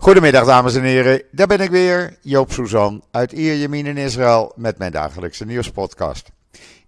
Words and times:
Goedemiddag 0.00 0.46
dames 0.46 0.74
en 0.74 0.82
heren, 0.82 1.22
daar 1.30 1.46
ben 1.46 1.60
ik 1.60 1.70
weer, 1.70 2.16
Joop 2.20 2.52
Suzan 2.52 3.04
uit 3.10 3.32
Ierjemien 3.32 3.86
in 3.86 3.96
Israël 3.96 4.52
met 4.56 4.78
mijn 4.78 4.92
dagelijkse 4.92 5.44
nieuwspodcast. 5.44 6.30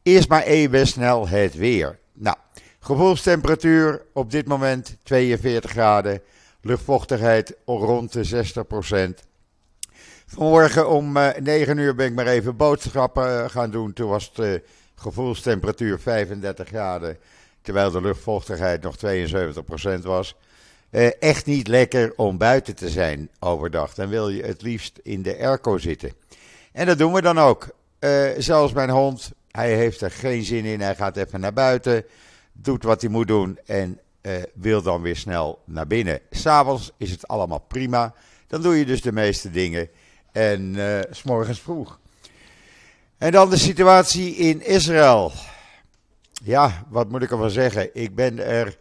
Eerst 0.02 0.28
maar 0.28 0.42
even 0.42 0.86
snel 0.86 1.28
het 1.28 1.54
weer. 1.54 1.98
Nou, 2.12 2.36
gevoelstemperatuur 2.80 4.02
op 4.12 4.30
dit 4.30 4.46
moment 4.46 4.96
42 5.02 5.70
graden, 5.70 6.20
luchtvochtigheid 6.60 7.54
rond 7.66 8.12
de 8.12 8.44
60%. 9.22 9.26
Vanmorgen 10.26 10.88
om 10.88 11.18
9 11.38 11.78
uur 11.78 11.94
ben 11.94 12.06
ik 12.06 12.14
maar 12.14 12.26
even 12.26 12.56
boodschappen 12.56 13.50
gaan 13.50 13.70
doen, 13.70 13.92
toen 13.92 14.08
was 14.08 14.34
de 14.34 14.62
gevoelstemperatuur 14.94 16.00
35 16.00 16.68
graden, 16.68 17.18
terwijl 17.62 17.90
de 17.90 18.00
luchtvochtigheid 18.00 18.82
nog 18.82 18.96
72% 18.96 20.02
was. 20.02 20.36
Uh, 20.92 21.10
echt 21.20 21.46
niet 21.46 21.68
lekker 21.68 22.12
om 22.16 22.38
buiten 22.38 22.74
te 22.74 22.90
zijn 22.90 23.28
overdag. 23.38 23.94
Dan 23.94 24.08
wil 24.08 24.28
je 24.28 24.42
het 24.42 24.62
liefst 24.62 25.00
in 25.02 25.22
de 25.22 25.38
airco 25.38 25.78
zitten. 25.78 26.12
En 26.72 26.86
dat 26.86 26.98
doen 26.98 27.12
we 27.12 27.22
dan 27.22 27.38
ook. 27.38 27.68
Uh, 28.00 28.30
zelfs 28.38 28.72
mijn 28.72 28.90
hond, 28.90 29.32
hij 29.50 29.74
heeft 29.74 30.00
er 30.00 30.10
geen 30.10 30.44
zin 30.44 30.64
in. 30.64 30.80
Hij 30.80 30.94
gaat 30.94 31.16
even 31.16 31.40
naar 31.40 31.52
buiten, 31.52 32.04
doet 32.52 32.82
wat 32.82 33.00
hij 33.00 33.10
moet 33.10 33.26
doen 33.26 33.58
en 33.66 34.00
uh, 34.22 34.32
wil 34.54 34.82
dan 34.82 35.02
weer 35.02 35.16
snel 35.16 35.62
naar 35.64 35.86
binnen. 35.86 36.20
S'avonds 36.30 36.92
is 36.96 37.10
het 37.10 37.28
allemaal 37.28 37.64
prima. 37.68 38.14
Dan 38.46 38.62
doe 38.62 38.78
je 38.78 38.84
dus 38.84 39.02
de 39.02 39.12
meeste 39.12 39.50
dingen. 39.50 39.88
En 40.32 40.74
uh, 40.74 41.00
s'morgens 41.10 41.60
vroeg. 41.60 41.98
En 43.18 43.32
dan 43.32 43.50
de 43.50 43.58
situatie 43.58 44.34
in 44.34 44.66
Israël. 44.66 45.32
Ja, 46.44 46.86
wat 46.88 47.08
moet 47.08 47.22
ik 47.22 47.30
ervan 47.30 47.50
zeggen? 47.50 47.90
Ik 47.92 48.14
ben 48.14 48.46
er 48.46 48.76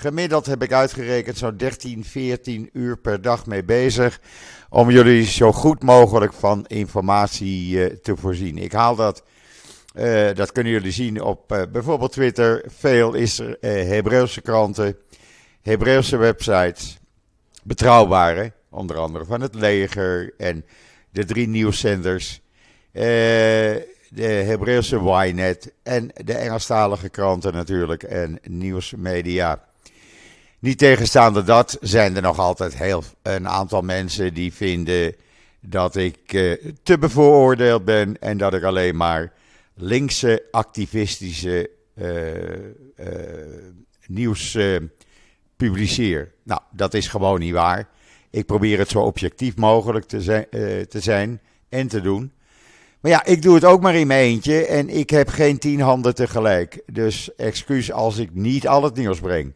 Gemiddeld 0.00 0.46
heb 0.46 0.62
ik 0.62 0.72
uitgerekend 0.72 1.38
zo'n 1.38 1.56
13, 1.56 2.04
14 2.04 2.70
uur 2.72 2.98
per 2.98 3.22
dag 3.22 3.46
mee 3.46 3.64
bezig. 3.64 4.20
Om 4.68 4.90
jullie 4.90 5.24
zo 5.24 5.52
goed 5.52 5.82
mogelijk 5.82 6.32
van 6.32 6.66
informatie 6.66 7.70
uh, 7.70 7.86
te 7.86 8.16
voorzien. 8.16 8.58
Ik 8.58 8.72
haal 8.72 8.94
dat, 8.94 9.22
uh, 9.94 10.34
dat 10.34 10.52
kunnen 10.52 10.72
jullie 10.72 10.92
zien 10.92 11.22
op 11.22 11.52
uh, 11.52 11.62
bijvoorbeeld 11.72 12.12
Twitter. 12.12 12.64
Veel 12.66 13.14
is 13.14 13.38
er 13.38 13.56
Hebreeuwse 13.60 14.40
kranten, 14.40 14.96
Hebreeuwse 15.62 16.16
websites. 16.16 16.98
Betrouwbare, 17.62 18.52
onder 18.70 18.96
andere 18.96 19.24
van 19.24 19.40
het 19.40 19.54
leger 19.54 20.34
en 20.36 20.64
de 21.10 21.24
drie 21.24 21.48
nieuwszenders. 21.48 22.40
de 22.92 24.22
Hebreeuwse 24.22 24.96
Ynet 24.96 25.72
en 25.82 26.10
de 26.14 26.34
Engelstalige 26.34 27.08
kranten 27.08 27.52
natuurlijk 27.52 28.02
en 28.02 28.38
nieuwsmedia. 28.42 29.68
Niet 30.60 30.78
tegenstaande 30.78 31.42
dat 31.42 31.76
zijn 31.80 32.16
er 32.16 32.22
nog 32.22 32.38
altijd 32.38 32.76
heel 32.76 33.02
een 33.22 33.48
aantal 33.48 33.82
mensen 33.82 34.34
die 34.34 34.52
vinden 34.52 35.14
dat 35.60 35.96
ik 35.96 36.32
uh, 36.32 36.72
te 36.82 36.98
bevooroordeeld 36.98 37.84
ben 37.84 38.18
en 38.18 38.38
dat 38.38 38.54
ik 38.54 38.62
alleen 38.62 38.96
maar 38.96 39.32
linkse 39.74 40.44
activistische 40.50 41.70
uh, 41.94 42.34
uh, 42.34 43.06
nieuws 44.06 44.58
publiceer. 45.56 46.32
Nou, 46.42 46.60
dat 46.72 46.94
is 46.94 47.08
gewoon 47.08 47.40
niet 47.40 47.52
waar. 47.52 47.88
Ik 48.30 48.46
probeer 48.46 48.78
het 48.78 48.88
zo 48.88 49.00
objectief 49.00 49.56
mogelijk 49.56 50.04
te 50.04 50.20
zijn, 50.20 50.46
te 50.88 51.00
zijn 51.00 51.40
en 51.68 51.88
te 51.88 52.00
doen. 52.00 52.32
Maar 53.00 53.10
ja, 53.10 53.24
ik 53.24 53.42
doe 53.42 53.54
het 53.54 53.64
ook 53.64 53.80
maar 53.80 53.94
in 53.94 54.06
mijn 54.06 54.20
eentje 54.20 54.66
en 54.66 54.88
ik 54.88 55.10
heb 55.10 55.28
geen 55.28 55.58
tien 55.58 55.80
handen 55.80 56.14
tegelijk. 56.14 56.82
Dus 56.86 57.34
excuus 57.34 57.92
als 57.92 58.18
ik 58.18 58.34
niet 58.34 58.68
al 58.68 58.82
het 58.82 58.96
nieuws 58.96 59.20
breng. 59.20 59.54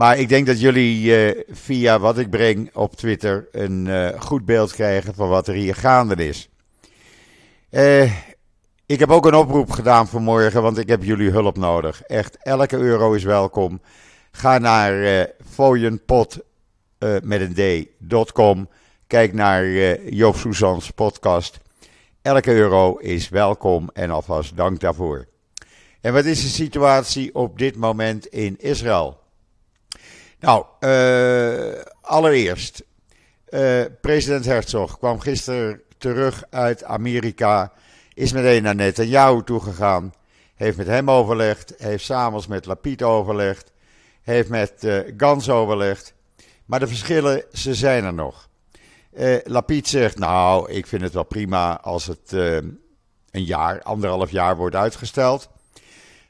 Maar 0.00 0.18
ik 0.18 0.28
denk 0.28 0.46
dat 0.46 0.60
jullie 0.60 1.04
uh, 1.04 1.42
via 1.50 1.98
wat 1.98 2.18
ik 2.18 2.30
breng 2.30 2.70
op 2.74 2.96
Twitter 2.96 3.48
een 3.52 3.86
uh, 3.86 4.08
goed 4.20 4.44
beeld 4.44 4.72
krijgen 4.72 5.14
van 5.14 5.28
wat 5.28 5.48
er 5.48 5.54
hier 5.54 5.74
gaande 5.74 6.26
is. 6.26 6.48
Uh, 7.70 8.12
ik 8.86 8.98
heb 8.98 9.10
ook 9.10 9.26
een 9.26 9.34
oproep 9.34 9.70
gedaan 9.70 10.08
vanmorgen, 10.08 10.62
want 10.62 10.78
ik 10.78 10.88
heb 10.88 11.02
jullie 11.02 11.30
hulp 11.30 11.56
nodig. 11.56 12.02
Echt, 12.02 12.36
elke 12.42 12.76
euro 12.76 13.12
is 13.12 13.24
welkom. 13.24 13.80
Ga 14.30 14.58
naar 14.58 14.94
uh, 14.94 15.24
met 17.22 17.40
een 17.40 17.88
d.com. 18.08 18.68
Kijk 19.06 19.32
naar 19.32 19.66
Joop 20.10 20.36
Soezans 20.36 20.90
podcast. 20.90 21.58
Elke 22.22 22.52
euro 22.52 22.96
is 22.96 23.28
welkom 23.28 23.90
en 23.92 24.10
alvast 24.10 24.56
dank 24.56 24.80
daarvoor. 24.80 25.26
En 26.00 26.12
wat 26.12 26.24
is 26.24 26.42
de 26.42 26.48
situatie 26.48 27.34
op 27.34 27.58
dit 27.58 27.76
moment 27.76 28.26
in 28.26 28.56
Israël? 28.58 29.20
Nou, 30.40 30.64
uh, 30.80 31.82
allereerst. 32.00 32.82
Uh, 33.50 33.84
president 34.00 34.44
Herzog 34.44 34.98
kwam 34.98 35.20
gisteren 35.20 35.82
terug 35.98 36.44
uit 36.50 36.84
Amerika. 36.84 37.72
Is 38.14 38.32
meteen 38.32 38.62
naar 38.62 38.74
Netanyahu 38.74 39.42
toegegaan. 39.44 40.14
Heeft 40.54 40.76
met 40.76 40.86
hem 40.86 41.10
overlegd. 41.10 41.74
Heeft 41.78 42.04
s'avonds 42.04 42.46
met 42.46 42.66
Lapid 42.66 43.02
overlegd. 43.02 43.72
Heeft 44.22 44.48
met 44.48 44.84
uh, 44.84 44.98
Gans 45.16 45.50
overlegd. 45.50 46.14
Maar 46.64 46.80
de 46.80 46.86
verschillen, 46.86 47.44
ze 47.52 47.74
zijn 47.74 48.04
er 48.04 48.14
nog. 48.14 48.48
Uh, 49.12 49.36
Lapid 49.44 49.88
zegt, 49.88 50.18
nou, 50.18 50.70
ik 50.72 50.86
vind 50.86 51.02
het 51.02 51.12
wel 51.12 51.24
prima 51.24 51.80
als 51.80 52.06
het 52.06 52.32
een 52.32 53.44
jaar, 53.44 53.82
anderhalf 53.82 54.30
jaar 54.30 54.56
wordt 54.56 54.76
uitgesteld. 54.76 55.48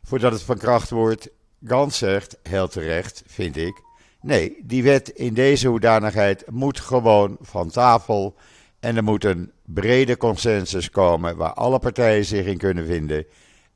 Voordat 0.02 0.32
het 0.32 0.42
van 0.42 0.58
kracht 0.58 0.90
wordt. 0.90 1.28
Gans 1.64 1.98
zegt, 1.98 2.36
heel 2.42 2.68
terecht, 2.68 3.22
vind 3.26 3.56
ik. 3.56 3.82
Nee, 4.22 4.56
die 4.62 4.82
wet 4.82 5.08
in 5.08 5.34
deze 5.34 5.68
hoedanigheid 5.68 6.50
moet 6.50 6.80
gewoon 6.80 7.36
van 7.40 7.70
tafel. 7.70 8.34
En 8.80 8.96
er 8.96 9.04
moet 9.04 9.24
een 9.24 9.52
brede 9.64 10.16
consensus 10.16 10.90
komen 10.90 11.36
waar 11.36 11.52
alle 11.52 11.78
partijen 11.78 12.24
zich 12.24 12.46
in 12.46 12.58
kunnen 12.58 12.86
vinden. 12.86 13.26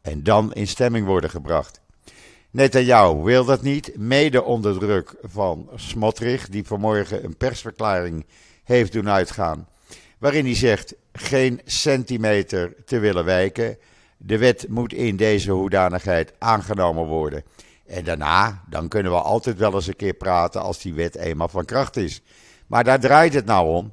En 0.03 0.23
dan 0.23 0.53
in 0.53 0.67
stemming 0.67 1.07
worden 1.07 1.31
gebracht. 1.31 1.81
Netanyahu 2.51 3.23
wil 3.23 3.45
dat 3.45 3.63
niet, 3.63 3.97
mede 3.97 4.43
onder 4.43 4.79
druk 4.79 5.15
van 5.23 5.69
Smotrich, 5.75 6.49
die 6.49 6.65
vanmorgen 6.65 7.25
een 7.25 7.37
persverklaring 7.37 8.27
heeft 8.65 8.93
doen 8.93 9.09
uitgaan. 9.09 9.69
Waarin 10.19 10.45
hij 10.45 10.55
zegt 10.55 10.95
geen 11.13 11.61
centimeter 11.65 12.75
te 12.85 12.99
willen 12.99 13.25
wijken. 13.25 13.79
De 14.17 14.39
wet 14.39 14.67
moet 14.69 14.93
in 14.93 15.17
deze 15.17 15.51
hoedanigheid 15.51 16.33
aangenomen 16.39 17.07
worden. 17.07 17.45
En 17.87 18.05
daarna, 18.05 18.63
dan 18.69 18.89
kunnen 18.89 19.13
we 19.13 19.21
altijd 19.21 19.59
wel 19.59 19.75
eens 19.75 19.87
een 19.87 19.97
keer 19.97 20.15
praten 20.15 20.61
als 20.61 20.79
die 20.79 20.95
wet 20.95 21.17
eenmaal 21.17 21.49
van 21.49 21.65
kracht 21.65 21.97
is. 21.97 22.23
Maar 22.67 22.85
daar 22.85 23.01
draait 23.01 23.35
het 23.35 23.45
nou 23.45 23.69
om. 23.69 23.93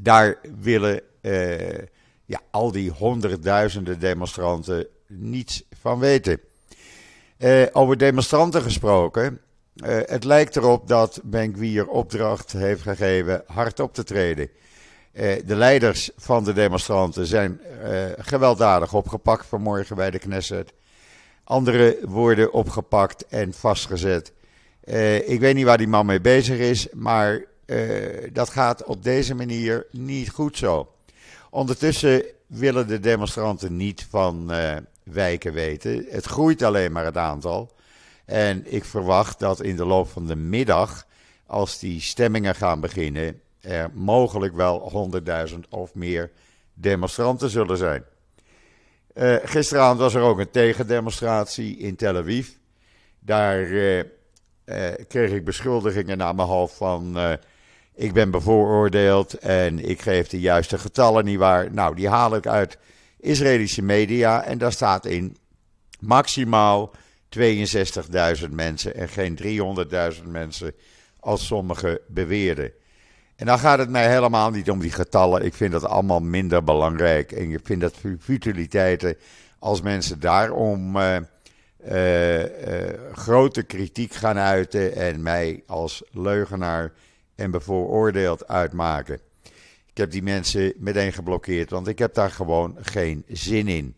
Daar 0.00 0.38
willen 0.60 1.00
uh, 1.22 1.78
ja, 2.24 2.40
al 2.50 2.72
die 2.72 2.90
honderdduizenden 2.90 3.98
demonstranten 3.98 4.86
niets 5.06 5.62
van 5.80 5.98
weten. 5.98 6.40
Uh, 7.38 7.66
over 7.72 7.98
demonstranten 7.98 8.62
gesproken. 8.62 9.40
Uh, 9.74 9.98
het 10.04 10.24
lijkt 10.24 10.56
erop 10.56 10.88
dat 10.88 11.20
Benkwier 11.24 11.88
opdracht 11.88 12.52
heeft 12.52 12.82
gegeven 12.82 13.42
hard 13.46 13.80
op 13.80 13.94
te 13.94 14.04
treden. 14.04 14.50
de 15.44 15.56
leiders 15.56 16.10
van 16.16 16.44
de 16.44 16.52
demonstranten 16.52 17.26
zijn 17.26 17.60
gewelddadig 18.18 18.94
opgepakt 18.94 19.46
vanmorgen 19.46 19.96
bij 19.96 20.10
de 20.10 20.18
Knesset. 20.18 20.72
Anderen 21.48 22.08
worden 22.08 22.52
opgepakt 22.52 23.26
en 23.26 23.52
vastgezet. 23.52 24.32
Uh, 24.84 25.28
ik 25.28 25.40
weet 25.40 25.54
niet 25.54 25.64
waar 25.64 25.78
die 25.78 25.88
man 25.88 26.06
mee 26.06 26.20
bezig 26.20 26.58
is, 26.58 26.88
maar 26.92 27.44
uh, 27.66 28.30
dat 28.32 28.50
gaat 28.50 28.84
op 28.84 29.02
deze 29.02 29.34
manier 29.34 29.86
niet 29.90 30.30
goed 30.30 30.56
zo. 30.56 30.92
Ondertussen 31.50 32.22
willen 32.46 32.86
de 32.86 33.00
demonstranten 33.00 33.76
niet 33.76 34.06
van 34.10 34.52
uh, 34.52 34.76
wijken 35.02 35.52
weten. 35.52 36.06
Het 36.08 36.24
groeit 36.24 36.62
alleen 36.62 36.92
maar 36.92 37.04
het 37.04 37.16
aantal. 37.16 37.72
En 38.24 38.74
ik 38.74 38.84
verwacht 38.84 39.38
dat 39.38 39.62
in 39.62 39.76
de 39.76 39.86
loop 39.86 40.08
van 40.08 40.26
de 40.26 40.36
middag, 40.36 41.06
als 41.46 41.78
die 41.78 42.00
stemmingen 42.00 42.54
gaan 42.54 42.80
beginnen, 42.80 43.40
er 43.60 43.90
mogelijk 43.94 44.54
wel 44.54 45.10
100.000 45.50 45.58
of 45.68 45.94
meer 45.94 46.30
demonstranten 46.74 47.50
zullen 47.50 47.76
zijn. 47.76 48.04
Uh, 49.18 49.36
gisteravond 49.44 49.98
was 49.98 50.14
er 50.14 50.22
ook 50.22 50.38
een 50.38 50.50
tegendemonstratie 50.50 51.76
in 51.76 51.96
Tel 51.96 52.16
Aviv. 52.16 52.48
Daar 53.20 53.60
uh, 53.60 53.96
uh, 53.98 54.04
kreeg 55.08 55.30
ik 55.30 55.44
beschuldigingen 55.44 56.18
naar 56.18 56.34
mijn 56.34 56.48
hoofd 56.48 56.74
van 56.74 57.18
ik 57.94 58.12
ben 58.12 58.30
bevooroordeeld 58.30 59.34
en 59.38 59.88
ik 59.88 60.00
geef 60.00 60.28
de 60.28 60.40
juiste 60.40 60.78
getallen 60.78 61.24
niet 61.24 61.38
waar. 61.38 61.72
Nou, 61.72 61.94
die 61.94 62.08
haal 62.08 62.34
ik 62.34 62.46
uit 62.46 62.78
Israëlische 63.20 63.82
media 63.82 64.44
en 64.44 64.58
daar 64.58 64.72
staat 64.72 65.06
in 65.06 65.36
maximaal 66.00 66.94
62.000 67.38 68.50
mensen 68.50 68.94
en 68.94 69.08
geen 69.08 69.38
300.000 70.22 70.22
mensen 70.24 70.72
als 71.20 71.46
sommigen 71.46 71.98
beweerden. 72.08 72.72
En 73.38 73.46
dan 73.46 73.58
gaat 73.58 73.78
het 73.78 73.90
mij 73.90 74.10
helemaal 74.10 74.50
niet 74.50 74.70
om 74.70 74.80
die 74.80 74.90
getallen. 74.90 75.44
Ik 75.44 75.54
vind 75.54 75.72
dat 75.72 75.84
allemaal 75.84 76.20
minder 76.20 76.64
belangrijk. 76.64 77.32
En 77.32 77.50
ik 77.50 77.60
vind 77.62 77.80
dat 77.80 77.94
futiliteiten 78.20 79.16
als 79.58 79.80
mensen 79.80 80.20
daarom 80.20 80.96
uh, 80.96 81.16
uh, 81.90 82.38
uh, 82.40 82.48
grote 83.12 83.62
kritiek 83.62 84.12
gaan 84.12 84.38
uiten 84.38 84.94
en 84.94 85.22
mij 85.22 85.62
als 85.66 86.02
leugenaar 86.10 86.92
en 87.34 87.50
bevooroordeeld 87.50 88.48
uitmaken. 88.48 89.20
Ik 89.86 89.96
heb 89.96 90.10
die 90.10 90.22
mensen 90.22 90.72
meteen 90.76 91.12
geblokkeerd, 91.12 91.70
want 91.70 91.88
ik 91.88 91.98
heb 91.98 92.14
daar 92.14 92.30
gewoon 92.30 92.76
geen 92.80 93.24
zin 93.28 93.68
in. 93.68 93.96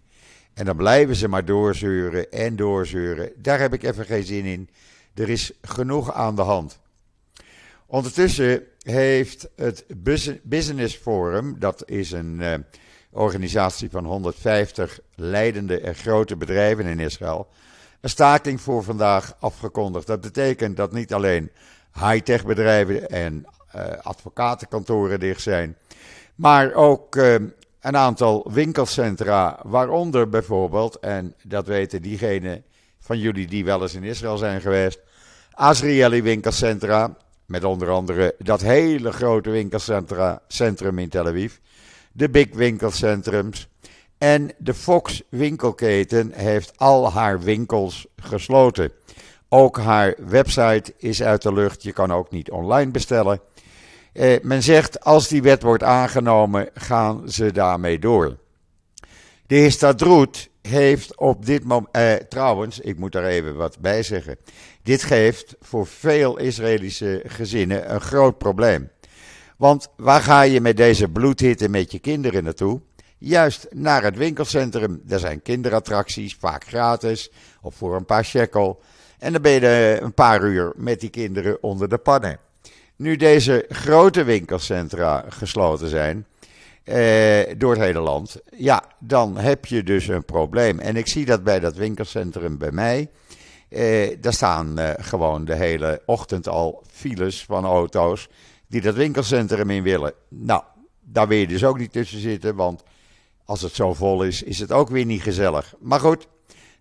En 0.55 0.65
dan 0.65 0.77
blijven 0.77 1.17
ze 1.17 1.29
maar 1.29 1.45
doorzeuren 1.45 2.31
en 2.31 2.57
doorzeuren. 2.57 3.33
Daar 3.37 3.61
heb 3.61 3.73
ik 3.73 3.83
even 3.83 4.05
geen 4.05 4.25
zin 4.25 4.45
in. 4.45 4.69
Er 5.15 5.29
is 5.29 5.53
genoeg 5.63 6.13
aan 6.13 6.37
de 6.37 6.43
hand. 6.43 6.79
Ondertussen 7.91 8.63
heeft 8.83 9.49
het 9.57 9.85
Business 10.43 10.97
Forum, 10.97 11.57
dat 11.59 11.83
is 11.87 12.13
een 12.13 12.39
uh, 12.41 12.55
organisatie 13.11 13.91
van 13.91 14.05
150 14.05 15.01
leidende 15.15 15.81
en 15.81 15.95
grote 15.95 16.37
bedrijven 16.37 16.85
in 16.85 16.99
Israël, 16.99 17.49
een 18.01 18.11
staking 18.11 18.61
voor 18.61 18.83
vandaag 18.85 19.37
afgekondigd. 19.41 20.07
Dat 20.07 20.21
betekent 20.21 20.77
dat 20.77 20.93
niet 20.93 21.15
alleen 21.15 21.51
high-tech 21.95 22.45
bedrijven 22.45 23.09
en 23.09 23.45
uh, 23.77 23.83
advocatenkantoren 24.03 25.21
dicht 25.21 25.43
zijn, 25.43 25.77
maar 26.35 26.75
ook 26.75 27.17
uh, 27.17 27.35
een 27.81 27.97
aantal 27.97 28.51
winkelcentra, 28.53 29.61
waaronder 29.63 30.29
bijvoorbeeld, 30.29 30.99
en 30.99 31.35
dat 31.43 31.67
weten 31.67 32.03
diegenen 32.03 32.65
van 33.01 33.19
jullie 33.19 33.47
die 33.47 33.65
wel 33.65 33.83
eens 33.83 33.95
in 33.95 34.05
Israël 34.05 34.37
zijn 34.37 34.61
geweest, 34.61 34.99
Azrieli 35.51 36.23
winkelcentra, 36.23 37.17
met 37.50 37.64
onder 37.64 37.91
andere 37.91 38.35
dat 38.38 38.61
hele 38.61 39.12
grote 39.12 39.50
winkelcentrum 39.50 40.99
in 40.99 41.08
Tel 41.08 41.26
Aviv, 41.26 41.55
de 42.12 42.31
Big 42.31 42.47
winkelcentrums 42.52 43.69
en 44.19 44.50
de 44.58 44.75
Fox 44.75 45.23
winkelketen 45.29 46.32
heeft 46.35 46.79
al 46.79 47.12
haar 47.12 47.41
winkels 47.41 48.06
gesloten. 48.17 48.93
Ook 49.49 49.79
haar 49.79 50.14
website 50.26 50.94
is 50.97 51.23
uit 51.23 51.43
de 51.43 51.52
lucht, 51.52 51.82
je 51.82 51.93
kan 51.93 52.12
ook 52.12 52.31
niet 52.31 52.50
online 52.50 52.91
bestellen. 52.91 53.41
Eh, 54.12 54.41
men 54.43 54.62
zegt 54.62 55.05
als 55.05 55.29
die 55.29 55.43
wet 55.43 55.62
wordt 55.62 55.82
aangenomen, 55.82 56.69
gaan 56.75 57.31
ze 57.31 57.53
daarmee 57.53 57.99
door. 57.99 58.37
De 59.46 59.55
Histadroet 59.55 60.50
heeft 60.62 61.17
op 61.17 61.47
dit 61.47 61.65
moment, 61.65 61.89
eh, 61.93 62.15
trouwens, 62.15 62.81
ik 62.81 62.99
moet 62.99 63.12
daar 63.12 63.25
even 63.25 63.57
wat 63.57 63.79
bij 63.79 64.03
zeggen. 64.03 64.37
Dit 64.83 65.03
geeft 65.03 65.57
voor 65.61 65.87
veel 65.87 66.39
Israëlische 66.39 67.23
gezinnen 67.27 67.95
een 67.95 68.01
groot 68.01 68.39
probleem. 68.39 68.91
Want 69.57 69.89
waar 69.97 70.21
ga 70.21 70.43
je 70.43 70.61
met 70.61 70.77
deze 70.77 71.09
bloedhitte 71.09 71.69
met 71.69 71.93
je 71.93 71.99
kinderen 71.99 72.45
naartoe? 72.45 72.81
Juist 73.19 73.67
naar 73.71 74.03
het 74.03 74.17
winkelcentrum. 74.17 75.03
Er 75.09 75.19
zijn 75.19 75.43
kinderattracties, 75.43 76.37
vaak 76.39 76.65
gratis 76.65 77.31
of 77.63 77.75
voor 77.75 77.97
een 77.97 78.05
paar 78.05 78.25
shekel. 78.25 78.81
En 79.19 79.33
dan 79.33 79.43
ben 79.43 79.53
je 79.53 79.99
een 80.01 80.15
paar 80.15 80.43
uur 80.43 80.73
met 80.77 81.01
die 81.01 81.11
kinderen 81.11 81.63
onder 81.63 81.89
de 81.89 81.99
pannen. 81.99 82.39
Nu 82.97 83.17
deze 83.17 83.65
grote 83.69 84.23
winkelcentra 84.25 85.25
gesloten 85.29 85.89
zijn, 85.89 86.27
eh, 86.85 87.55
door 87.59 87.71
het 87.71 87.81
hele 87.81 88.00
land, 88.00 88.41
ja, 88.56 88.85
dan 88.99 89.37
heb 89.37 89.67
je 89.67 89.82
dus 89.82 90.09
een 90.09 90.25
probleem. 90.25 90.79
En 90.79 90.97
ik 90.97 91.06
zie 91.06 91.25
dat 91.25 91.44
bij 91.44 91.61
dat 91.61 91.77
winkelcentrum 91.77 92.59
bij 92.59 92.73
mij. 92.73 93.11
Eh, 93.69 94.17
daar 94.21 94.32
staan 94.32 94.79
eh, 94.79 94.91
gewoon 95.05 95.44
de 95.44 95.55
hele 95.55 96.03
ochtend 96.06 96.49
al 96.49 96.85
files 96.91 97.44
van 97.44 97.65
auto's 97.65 98.29
die 98.67 98.81
dat 98.81 98.94
winkelcentrum 98.94 99.71
in 99.71 99.82
willen. 99.82 100.12
Nou, 100.29 100.62
daar 101.00 101.29
wil 101.29 101.38
je 101.38 101.47
dus 101.47 101.65
ook 101.65 101.79
niet 101.79 101.93
tussen 101.93 102.21
zitten, 102.21 102.55
want 102.56 102.82
als 103.44 103.62
het 103.62 103.75
zo 103.75 103.94
vol 103.94 104.23
is, 104.23 104.43
is 104.43 104.59
het 104.59 104.73
ook 104.73 104.88
weer 104.88 105.05
niet 105.05 105.23
gezellig. 105.23 105.75
Maar 105.79 106.00
goed, 106.00 106.27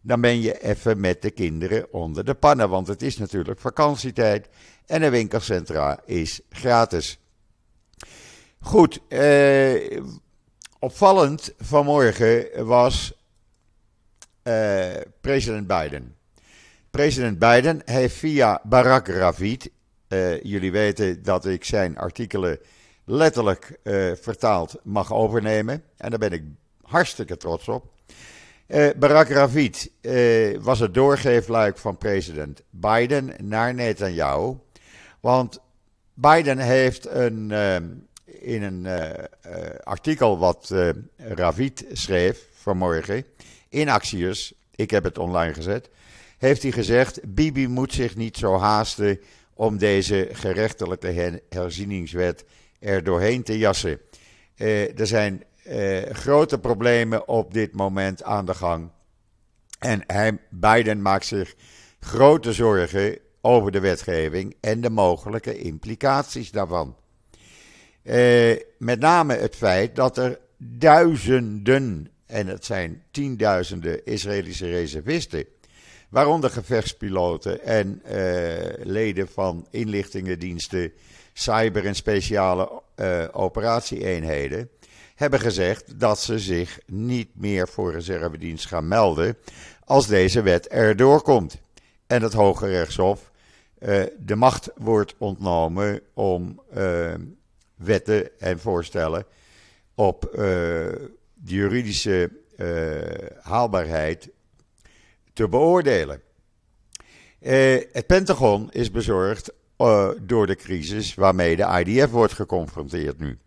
dan 0.02 0.22
ben 0.22 0.42
je 0.42 0.62
even 0.64 1.00
met 1.00 1.22
de 1.22 1.32
kinderen 1.32 1.94
onder 1.94 2.26
de 2.26 2.34
pannen, 2.34 2.70
want 2.70 2.88
het 2.88 3.02
is 3.02 3.18
natuurlijk 3.18 3.60
vakantietijd 3.60 4.50
en 4.86 5.02
een 5.02 5.12
winkelcentra 5.12 6.00
is 6.06 6.42
gratis. 6.50 7.20
Goed, 8.62 9.00
eh, 9.08 10.02
opvallend 10.80 11.54
vanmorgen 11.58 12.66
was 12.66 13.14
eh, 14.44 14.88
president 15.22 15.68
Biden. 15.68 16.16
President 16.92 17.40
Biden 17.40 17.82
heeft 17.86 18.16
via 18.16 18.62
Barack 18.64 19.08
Ravid, 19.08 19.70
uh, 20.08 20.42
jullie 20.44 20.72
weten 20.72 21.24
dat 21.24 21.46
ik 21.46 21.64
zijn 21.64 21.98
artikelen 21.98 22.60
letterlijk 23.06 23.80
uh, 23.84 24.12
vertaald 24.22 24.76
mag 24.84 25.14
overnemen. 25.14 25.84
En 25.98 26.10
daar 26.10 26.20
ben 26.20 26.32
ik 26.32 26.44
hartstikke 26.82 27.38
trots 27.38 27.68
op. 27.68 27.92
Uh, 28.68 28.90
Barack 28.98 29.28
Ravid 29.28 29.92
was 30.62 30.80
het 30.80 30.94
doorgeefluik 30.94 31.78
van 31.78 31.98
president 31.98 32.62
Biden 32.70 33.34
naar 33.44 33.74
Netanyahu. 33.74 34.56
Want 35.20 35.60
Biden 36.14 36.58
heeft 36.58 37.08
een, 37.08 37.52
in 38.40 38.64
een 38.64 38.88
artikel 39.84 40.38
wat 40.38 40.74
Ravid 41.18 41.86
schreef 41.92 42.48
vanmorgen 42.54 43.26
in 43.70 43.90
Axios, 43.90 44.54
ik 44.76 44.92
heb 44.92 45.04
het 45.04 45.18
online 45.18 45.54
gezet, 45.54 45.90
heeft 46.38 46.62
hij 46.62 46.72
gezegd: 46.72 47.34
Bibi 47.34 47.68
moet 47.68 47.94
zich 47.94 48.16
niet 48.16 48.38
zo 48.38 48.58
haasten 48.58 49.20
om 49.54 49.78
deze 49.78 50.30
gerechtelijke 50.32 51.42
herzieningswet 51.50 52.46
er 52.80 53.04
doorheen 53.04 53.44
te 53.44 53.58
jassen. 53.58 54.00
Er 54.56 55.08
zijn 55.08 55.44
grote 56.12 56.60
problemen 56.60 57.28
op 57.28 57.54
dit 57.54 57.74
moment 57.74 58.24
aan 58.24 58.46
de 58.46 58.54
gang. 58.54 58.90
En 59.80 60.04
hij, 60.08 60.38
Biden 60.50 61.02
maakt 61.02 61.26
zich 61.26 61.56
grote 62.00 62.54
zorgen 62.54 63.18
over 63.42 63.72
de 63.72 63.80
wetgeving 63.80 64.56
en 64.62 64.82
de 64.82 64.90
mogelijke 64.90 65.58
implicaties 65.58 66.52
daarvan. 66.52 66.96
Uh, 68.04 68.56
met 68.78 69.00
name 69.00 69.34
het 69.34 69.56
feit 69.56 69.96
dat 69.96 70.18
er 70.18 70.40
duizenden, 70.58 72.12
en 72.26 72.48
het 72.48 72.66
zijn 72.66 73.04
tienduizenden 73.12 74.06
Israëlische 74.06 74.70
reservisten, 74.70 75.46
waaronder 76.10 76.50
gevechtspiloten 76.50 77.64
en 77.64 78.02
uh, 78.06 78.14
leden 78.84 79.28
van 79.28 79.68
inlichtingendiensten, 79.72 80.92
cyber- 81.34 81.86
en 81.86 81.96
speciale 81.96 82.82
uh, 82.96 83.26
operatieeenheden, 83.32 84.70
hebben 85.16 85.40
gezegd 85.40 86.00
dat 86.00 86.20
ze 86.20 86.40
zich 86.40 86.80
niet 86.86 87.30
meer 87.34 87.68
voor 87.68 87.92
reservedienst 87.92 88.68
gaan 88.68 88.88
melden 88.88 89.38
als 89.84 90.08
deze 90.08 90.42
wet 90.42 90.68
erdoor 90.68 91.22
komt. 91.22 91.62
En 92.08 92.22
het 92.22 92.34
Hoge 92.34 92.68
Rechtshof 92.68 93.32
uh, 93.80 94.04
de 94.20 94.36
macht 94.36 94.70
wordt 94.76 95.16
ontnomen 95.18 96.02
om 96.14 96.62
wetten 97.80 98.40
en 98.40 98.60
voorstellen 98.60 99.26
op 99.96 100.30
de 100.32 101.12
juridische 101.44 102.32
haalbaarheid 103.42 104.30
te 105.34 105.48
beoordelen. 105.48 106.22
Uh, 107.42 107.82
het 107.92 108.08
Pentagon 108.08 108.72
is 108.72 108.92
bezorgd 108.92 109.54
door 110.22 110.48
de 110.48 110.56
crisis 110.56 111.16
waarmee 111.16 111.56
de 111.56 111.84
IDF 111.86 112.12
wordt 112.12 112.34
geconfronteerd 112.34 113.20
nu. 113.20 113.38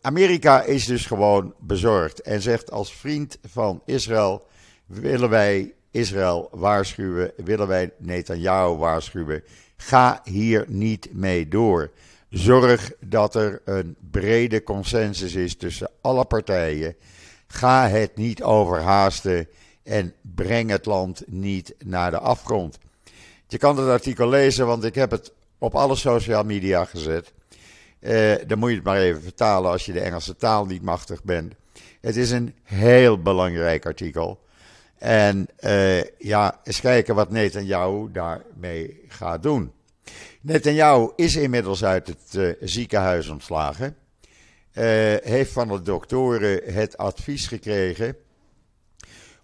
Amerika 0.00 0.62
is 0.62 0.86
dus 0.86 1.06
gewoon 1.06 1.54
bezorgd 1.58 2.20
en 2.20 2.42
zegt 2.42 2.70
als 2.70 2.94
vriend 2.94 3.38
van 3.48 3.82
Israël 3.84 4.46
willen 4.86 5.30
wij 5.30 5.72
Israël 5.90 6.48
waarschuwen, 6.52 7.32
willen 7.36 7.66
wij 7.66 7.92
Netanyahu 7.98 8.76
waarschuwen. 8.76 9.42
Ga 9.76 10.20
hier 10.24 10.64
niet 10.68 11.08
mee 11.12 11.48
door. 11.48 11.90
Zorg 12.30 12.92
dat 13.00 13.34
er 13.34 13.60
een 13.64 13.96
brede 14.10 14.62
consensus 14.62 15.34
is 15.34 15.56
tussen 15.56 15.90
alle 16.00 16.24
partijen. 16.24 16.96
Ga 17.46 17.88
het 17.88 18.16
niet 18.16 18.42
overhaasten 18.42 19.48
en 19.82 20.14
breng 20.20 20.70
het 20.70 20.86
land 20.86 21.22
niet 21.26 21.74
naar 21.84 22.10
de 22.10 22.18
afgrond. 22.18 22.78
Je 23.46 23.58
kan 23.58 23.76
het 23.76 23.88
artikel 23.88 24.28
lezen, 24.28 24.66
want 24.66 24.84
ik 24.84 24.94
heb 24.94 25.10
het 25.10 25.32
op 25.58 25.74
alle 25.74 25.96
social 25.96 26.44
media 26.44 26.84
gezet. 26.84 27.32
Uh, 28.00 28.34
dan 28.46 28.58
moet 28.58 28.68
je 28.70 28.74
het 28.74 28.84
maar 28.84 29.00
even 29.00 29.22
vertalen 29.22 29.70
als 29.70 29.86
je 29.86 29.92
de 29.92 30.00
Engelse 30.00 30.36
taal 30.36 30.66
niet 30.66 30.82
machtig 30.82 31.24
bent. 31.24 31.54
Het 32.00 32.16
is 32.16 32.30
een 32.30 32.54
heel 32.62 33.22
belangrijk 33.22 33.86
artikel. 33.86 34.40
En 34.98 35.48
uh, 35.60 36.02
ja, 36.18 36.60
eens 36.64 36.80
kijken 36.80 37.14
wat 37.14 37.30
Netanyahu 37.30 38.08
daarmee 38.12 39.00
gaat 39.08 39.42
doen. 39.42 39.72
Netanyahu 40.40 41.10
is 41.16 41.36
inmiddels 41.36 41.84
uit 41.84 42.06
het 42.06 42.34
uh, 42.34 42.52
ziekenhuis 42.60 43.28
ontslagen. 43.28 43.96
heeft 45.22 45.52
van 45.52 45.68
de 45.68 45.82
doktoren 45.82 46.74
het 46.74 46.96
advies 46.96 47.46
gekregen 47.46 48.16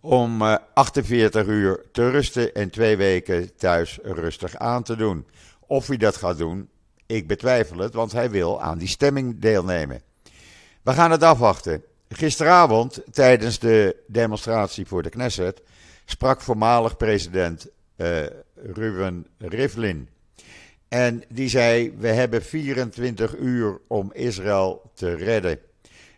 om 0.00 0.42
48 0.74 1.46
eh, 1.46 1.52
uur 1.52 1.84
te 1.92 2.10
rusten 2.10 2.54
en 2.54 2.70
twee 2.70 2.96
weken 2.96 3.56
thuis 3.56 3.98
rustig 4.02 4.56
aan 4.56 4.82
te 4.82 4.96
doen. 4.96 5.26
Of 5.66 5.86
hij 5.86 5.96
dat 5.96 6.16
gaat 6.16 6.38
doen, 6.38 6.68
ik 7.06 7.26
betwijfel 7.26 7.78
het, 7.78 7.94
want 7.94 8.12
hij 8.12 8.30
wil 8.30 8.62
aan 8.62 8.78
die 8.78 8.88
stemming 8.88 9.38
deelnemen. 9.38 10.02
We 10.82 10.92
gaan 10.92 11.10
het 11.10 11.22
afwachten. 11.22 11.82
Gisteravond, 12.08 13.02
tijdens 13.12 13.58
de 13.58 13.96
demonstratie 14.06 14.86
voor 14.86 15.02
de 15.02 15.08
Knesset, 15.08 15.62
sprak 16.04 16.40
voormalig 16.40 16.96
president 16.96 17.66
Ruben 18.54 19.26
Rivlin. 19.38 20.08
En 20.96 21.22
die 21.28 21.48
zei: 21.48 21.94
We 21.98 22.08
hebben 22.08 22.42
24 22.42 23.36
uur 23.36 23.80
om 23.86 24.10
Israël 24.12 24.90
te 24.94 25.14
redden. 25.14 25.58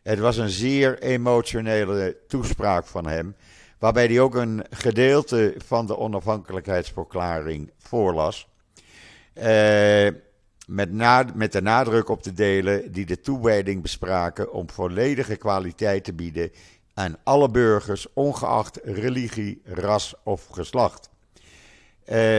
Het 0.03 0.19
was 0.19 0.37
een 0.37 0.49
zeer 0.49 0.99
emotionele 0.99 2.17
toespraak 2.29 2.87
van 2.87 3.07
hem, 3.07 3.37
waarbij 3.79 4.07
hij 4.07 4.21
ook 4.21 4.35
een 4.35 4.65
gedeelte 4.71 5.55
van 5.65 5.87
de 5.87 5.99
onafhankelijkheidsverklaring 5.99 7.71
voorlas. 7.79 8.49
Uh, 9.35 10.09
met, 10.67 11.35
met 11.35 11.53
de 11.53 11.63
nadruk 11.63 12.09
op 12.09 12.23
de 12.23 12.33
delen 12.33 12.93
die 12.93 13.07
de 13.07 13.21
toewijding 13.21 13.83
bespraken 13.83 14.53
om 14.53 14.71
volledige 14.71 15.37
kwaliteit 15.37 16.05
te 16.05 16.13
bieden 16.13 16.51
aan 16.95 17.17
alle 17.23 17.51
burgers, 17.51 18.07
ongeacht 18.13 18.81
religie, 18.83 19.61
ras 19.65 20.15
of 20.25 20.47
geslacht. 20.47 21.11
Uh, 22.13 22.39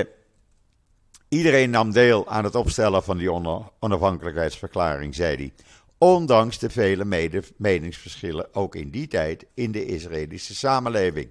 iedereen 1.29 1.69
nam 1.69 1.91
deel 1.91 2.27
aan 2.27 2.43
het 2.43 2.55
opstellen 2.55 3.03
van 3.03 3.17
die 3.17 3.31
onafhankelijkheidsverklaring, 3.79 5.15
zei 5.15 5.35
hij. 5.35 5.53
Ondanks 5.97 6.59
de 6.59 6.69
vele 6.69 7.31
meningsverschillen, 7.57 8.53
ook 8.53 8.75
in 8.75 8.89
die 8.89 9.07
tijd, 9.07 9.45
in 9.53 9.71
de 9.71 9.85
Israëlische 9.85 10.55
samenleving. 10.55 11.29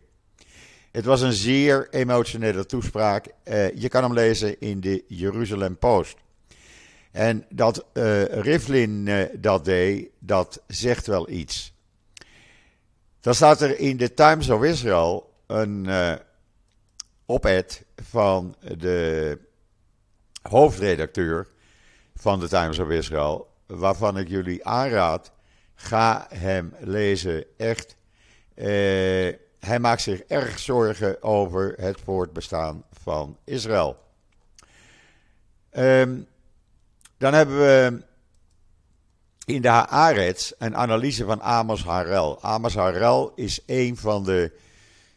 Het 0.93 1.05
was 1.05 1.21
een 1.21 1.33
zeer 1.33 1.89
emotionele 1.91 2.67
toespraak. 2.67 3.27
Uh, 3.45 3.75
je 3.75 3.89
kan 3.89 4.03
hem 4.03 4.13
lezen 4.13 4.61
in 4.61 4.81
de 4.81 5.05
Jeruzalem 5.07 5.79
Post. 5.79 6.17
En 7.11 7.45
dat 7.49 7.85
uh, 7.93 8.25
Rivlin 8.25 9.07
uh, 9.07 9.25
dat 9.39 9.65
deed, 9.65 10.09
dat 10.19 10.63
zegt 10.67 11.07
wel 11.07 11.31
iets. 11.31 11.75
Dan 13.21 13.35
staat 13.35 13.61
er 13.61 13.79
in 13.79 13.97
de 13.97 14.15
Times 14.15 14.49
of 14.49 14.63
Israel 14.63 15.33
een 15.47 15.89
op-ed 17.27 17.85
van 17.95 18.55
de 18.77 19.39
hoofdredacteur 20.43 21.49
van 22.15 22.41
de 22.41 22.49
Times 22.49 22.79
of 22.79 22.89
Israel, 22.89 23.51
waarvan 23.67 24.19
ik 24.19 24.29
jullie 24.29 24.67
aanraad, 24.67 25.33
ga 25.75 26.27
hem 26.35 26.75
lezen. 26.79 27.45
Echt, 27.57 27.97
hij 29.59 29.79
maakt 29.81 30.03
zich 30.03 30.21
erg 30.21 30.59
zorgen 30.59 31.23
over 31.23 31.75
het 31.77 32.01
voortbestaan 32.05 32.85
van 32.93 33.37
Israël. 33.45 33.97
Um, 35.73 36.27
dan 37.19 37.35
hebben 37.35 37.59
we 37.59 38.03
in 39.45 39.63
de 39.63 39.69
Haaretz 39.69 40.53
een 40.59 40.77
analyse 40.77 41.25
van 41.25 41.43
Amos 41.43 41.85
Harel. 41.85 42.43
Amos 42.43 42.75
Harel 42.75 43.33
is 43.35 43.61
een 43.67 43.97
van 43.97 44.25
de 44.25 44.53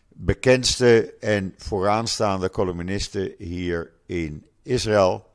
bekendste 0.08 1.14
en 1.20 1.54
vooraanstaande 1.58 2.50
columnisten 2.50 3.34
hier 3.38 3.92
in 4.06 4.46
Israël. 4.64 5.30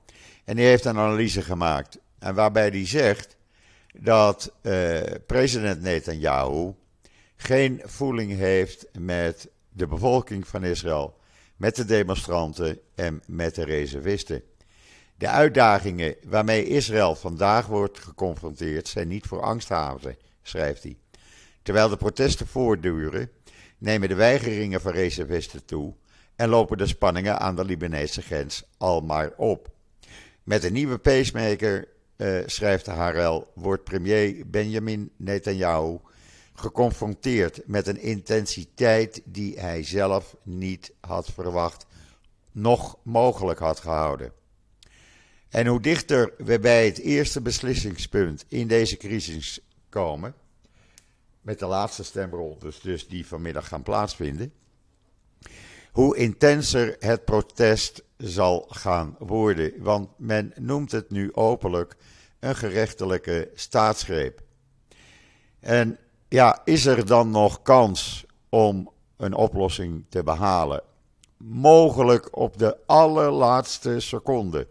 En 0.45 0.57
die 0.57 0.65
heeft 0.65 0.85
een 0.85 0.99
analyse 0.99 1.43
gemaakt. 1.43 1.99
En 2.19 2.35
waarbij 2.35 2.69
hij 2.69 2.87
zegt 2.87 3.37
dat 3.93 4.53
uh, 4.63 5.01
president 5.27 5.83
Netanyahu 5.83 6.75
geen 7.37 7.83
voeling 7.85 8.33
heeft 8.33 8.87
met 8.99 9.49
de 9.69 9.87
bevolking 9.87 10.49
van 10.49 10.65
Israël, 10.65 11.19
met 11.57 11.77
de 11.77 11.85
demonstranten 11.85 12.79
en 12.95 13.23
met 13.27 13.55
de 13.55 13.65
reservisten. 13.65 14.43
De 15.19 15.29
uitdagingen 15.29 16.17
waarmee 16.25 16.67
Israël 16.67 17.15
vandaag 17.15 17.67
wordt 17.67 17.99
geconfronteerd 17.99 18.89
zijn 18.89 19.09
niet 19.09 19.27
voor 19.27 19.43
angsthaven, 19.43 20.17
schrijft 20.43 20.83
hij. 20.83 20.97
Terwijl 21.63 21.89
de 21.89 21.97
protesten 21.97 22.47
voortduren, 22.47 23.31
nemen 23.79 24.09
de 24.09 24.15
weigeringen 24.15 24.81
van 24.81 24.93
reservisten 24.93 25.65
toe 25.65 25.95
en 26.37 26.49
lopen 26.49 26.79
de 26.79 26.87
spanningen 26.87 27.39
aan 27.39 27.57
de 27.57 27.65
Libanese 27.65 28.23
grens 28.23 28.65
al 28.77 29.01
maar 29.01 29.33
op. 29.37 29.71
Met 30.43 30.65
een 30.65 30.73
nieuwe 30.73 30.99
pacemaker, 30.99 31.89
uh, 32.17 32.39
schrijft 32.47 32.87
Harel, 32.87 33.51
wordt 33.55 33.85
premier 33.85 34.51
Benjamin 34.51 35.11
Netanyahu 35.17 35.99
geconfronteerd 36.55 37.61
met 37.67 37.87
een 37.87 38.01
intensiteit 38.01 39.23
die 39.25 39.61
hij 39.61 39.83
zelf 39.83 40.37
niet 40.43 40.93
had 41.01 41.33
verwacht, 41.33 41.87
nog 42.53 42.97
mogelijk 43.03 43.59
had 43.59 43.81
gehouden. 43.81 44.33
En 45.49 45.67
hoe 45.67 45.81
dichter 45.81 46.33
we 46.39 46.59
bij 46.59 46.87
het 46.87 46.99
eerste 46.99 47.41
beslissingspunt 47.41 48.45
in 48.49 48.69
deze 48.69 48.97
crisis 48.97 49.61
komen, 49.89 50.35
met 51.41 51.59
de 51.59 51.67
laatste 51.67 52.05
stemrondes 52.05 52.81
dus 52.81 53.09
die 53.09 53.27
vanmiddag 53.27 53.69
gaan 53.69 53.83
plaatsvinden, 53.83 54.53
hoe 55.97 56.17
intenser 56.17 56.97
het 56.99 57.25
protest 57.25 58.03
zal 58.17 58.67
gaan 58.69 59.17
worden. 59.19 59.73
Want 59.79 60.09
men 60.17 60.53
noemt 60.55 60.93
het 60.93 61.11
nu 61.11 61.35
openlijk 61.35 61.97
een 62.41 62.57
gerechtelijke 62.57 63.51
staatsgreep. 63.55 64.41
En 65.61 65.99
ja, 66.29 66.61
is 66.65 66.87
er 66.87 67.07
dan 67.07 67.31
nog 67.31 67.63
kans 67.63 68.27
om 68.49 68.91
een 69.17 69.35
oplossing 69.35 70.05
te 70.09 70.23
behalen? 70.23 70.83
Mogelijk 71.37 72.37
op 72.37 72.59
de 72.59 72.77
allerlaatste 72.87 74.01
seconde. 74.01 74.67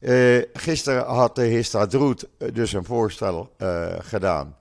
Uh, 0.00 0.42
gisteren 0.52 1.04
had 1.04 1.34
de 1.34 1.44
Histadroet 1.44 2.28
dus 2.52 2.72
een 2.72 2.84
voorstel 2.84 3.54
uh, 3.58 3.94
gedaan. 3.98 4.56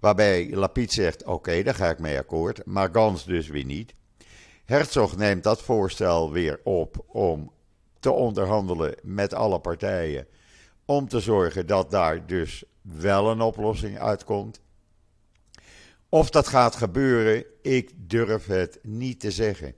Waarbij 0.00 0.50
Lapid 0.54 0.92
zegt: 0.92 1.24
Oké, 1.24 1.62
daar 1.62 1.74
ga 1.74 1.90
ik 1.90 1.98
mee 1.98 2.18
akkoord. 2.18 2.66
Maar 2.66 2.88
Gans 2.92 3.24
dus 3.24 3.48
weer 3.48 3.64
niet. 3.64 3.96
Herzog 4.68 5.16
neemt 5.16 5.42
dat 5.42 5.62
voorstel 5.62 6.32
weer 6.32 6.60
op 6.64 7.04
om 7.06 7.52
te 8.00 8.10
onderhandelen 8.10 8.94
met 9.02 9.34
alle 9.34 9.60
partijen. 9.60 10.26
Om 10.84 11.08
te 11.08 11.20
zorgen 11.20 11.66
dat 11.66 11.90
daar 11.90 12.26
dus 12.26 12.64
wel 12.82 13.30
een 13.30 13.40
oplossing 13.40 13.98
uitkomt. 13.98 14.60
Of 16.08 16.30
dat 16.30 16.48
gaat 16.48 16.76
gebeuren, 16.76 17.44
ik 17.62 17.92
durf 17.96 18.46
het 18.46 18.78
niet 18.82 19.20
te 19.20 19.30
zeggen. 19.30 19.74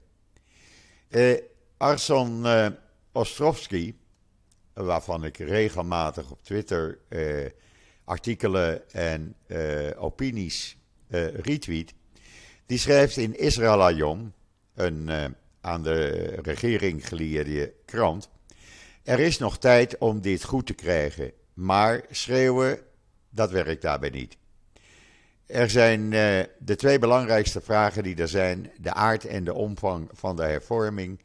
Uh, 1.09 1.37
Arson 1.77 2.45
Ostrovsky 3.11 3.93
waarvan 4.73 5.25
ik 5.25 5.37
regelmatig 5.37 6.31
op 6.31 6.43
Twitter 6.43 6.99
eh, 7.07 7.45
artikelen 8.03 8.89
en 8.91 9.35
eh, 9.47 10.03
opinies 10.03 10.77
eh, 11.07 11.33
retweet. 11.33 11.93
Die 12.65 12.77
schrijft 12.77 13.17
in 13.17 13.39
Israël 13.39 13.83
Ayom, 13.83 14.33
een 14.81 15.09
eh, 15.09 15.25
aan 15.61 15.83
de 15.83 16.07
regering 16.41 17.07
gelieerde 17.07 17.73
krant. 17.85 18.29
Er 19.03 19.19
is 19.19 19.37
nog 19.37 19.57
tijd 19.57 19.97
om 19.97 20.21
dit 20.21 20.43
goed 20.43 20.65
te 20.65 20.73
krijgen, 20.73 21.31
maar 21.53 22.01
schreeuwen, 22.09 22.79
dat 23.29 23.51
werkt 23.51 23.81
daarbij 23.81 24.09
niet. 24.09 24.37
Er 25.45 25.69
zijn 25.69 26.01
uh, 26.01 26.39
de 26.59 26.75
twee 26.75 26.99
belangrijkste 26.99 27.61
vragen 27.61 28.03
die 28.03 28.15
er 28.15 28.27
zijn: 28.27 28.71
de 28.77 28.93
aard 28.93 29.25
en 29.25 29.43
de 29.43 29.53
omvang 29.53 30.09
van 30.13 30.35
de 30.35 30.43
hervorming 30.43 31.19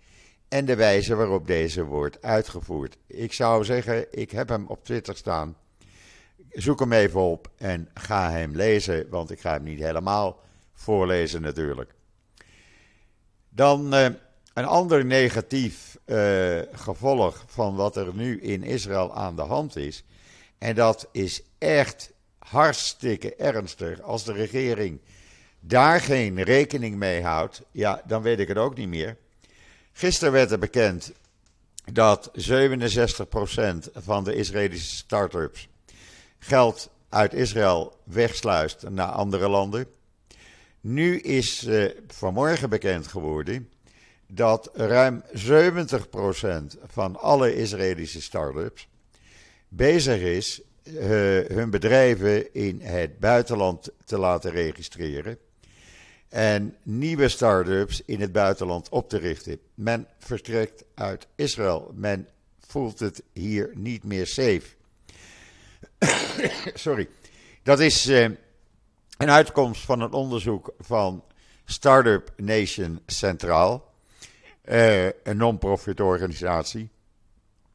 en 0.49 0.65
de 0.65 0.77
wijze 0.77 1.15
waarop 1.15 1.47
deze 1.47 1.85
wordt 1.85 2.23
uitgevoerd. 2.23 2.97
Ik 3.07 3.33
zou 3.33 3.65
zeggen, 3.65 4.07
ik 4.11 4.31
heb 4.31 4.49
hem 4.49 4.67
op 4.67 4.85
Twitter 4.85 5.17
staan. 5.17 5.57
Zoek 6.51 6.81
hem 6.81 6.93
even 6.93 7.21
op 7.21 7.51
en 7.57 7.89
ga 7.95 8.31
hem 8.31 8.57
lezen, 8.57 9.09
want 9.09 9.31
ik 9.31 9.41
ga 9.41 9.53
hem 9.53 9.63
niet 9.63 9.79
helemaal 9.79 10.41
voorlezen 10.73 11.43
natuurlijk. 11.43 11.96
Dan 13.57 13.95
uh, 13.95 14.07
een 14.55 14.65
ander 14.65 15.05
negatief 15.05 15.99
uh, 16.07 16.59
gevolg 16.73 17.45
van 17.47 17.75
wat 17.75 17.97
er 17.97 18.15
nu 18.15 18.41
in 18.41 18.63
Israël 18.63 19.15
aan 19.15 19.37
de 19.37 19.43
hand 19.43 19.77
is. 19.77 20.05
En 20.59 20.75
dat 20.75 21.09
is 21.13 21.43
echt 21.59 22.13
hartstikke 22.39 23.35
ernstig. 23.35 24.01
Als 24.01 24.25
de 24.25 24.33
regering 24.33 25.01
daar 25.61 26.01
geen 26.01 26.43
rekening 26.43 26.97
mee 26.97 27.23
houdt, 27.23 27.63
ja, 27.71 28.03
dan 28.07 28.23
weet 28.23 28.39
ik 28.39 28.49
het 28.49 28.57
ook 28.57 28.77
niet 28.77 28.89
meer. 28.89 29.17
Gisteren 29.93 30.33
werd 30.33 30.51
er 30.51 30.59
bekend 30.59 31.13
dat 31.93 32.31
67% 32.31 32.33
van 33.93 34.25
de 34.25 34.35
Israëlische 34.35 34.97
start-ups 34.97 35.69
geld 36.39 36.91
uit 37.09 37.35
Israël 37.35 37.97
wegsluist 38.05 38.89
naar 38.89 39.09
andere 39.09 39.49
landen. 39.49 39.87
Nu 40.89 41.19
is 41.19 41.65
uh, 41.65 41.91
vanmorgen 42.07 42.71
bekend 42.71 43.07
geworden 43.07 43.69
dat 44.27 44.71
ruim 44.73 45.23
70% 45.23 45.27
van 46.87 47.17
alle 47.17 47.57
Israëlische 47.57 48.23
start-ups 48.23 48.89
bezig 49.69 50.21
is 50.21 50.61
uh, 50.83 51.01
hun 51.47 51.71
bedrijven 51.71 52.55
in 52.55 52.81
het 52.81 53.19
buitenland 53.19 53.91
te 54.05 54.19
laten 54.19 54.51
registreren 54.51 55.39
en 56.29 56.77
nieuwe 56.83 57.29
start-ups 57.29 58.03
in 58.05 58.21
het 58.21 58.33
buitenland 58.33 58.89
op 58.89 59.09
te 59.09 59.19
richten. 59.19 59.59
Men 59.75 60.07
vertrekt 60.19 60.85
uit 60.95 61.27
Israël. 61.35 61.93
Men 61.95 62.29
voelt 62.67 62.99
het 62.99 63.23
hier 63.33 63.71
niet 63.75 64.05
meer 64.05 64.27
safe. 64.27 64.67
Sorry. 66.75 67.09
Dat 67.63 67.81
is 67.81 68.09
uh, 68.09 68.29
een 69.17 69.31
uitkomst 69.31 69.85
van 69.85 70.01
een 70.01 70.13
onderzoek 70.13 70.75
van 70.79 71.25
Startup 71.65 72.33
Nation 72.37 73.01
Centraal, 73.07 73.93
uh, 74.65 75.05
een 75.05 75.37
non-profit 75.37 76.01
organisatie. 76.01 76.89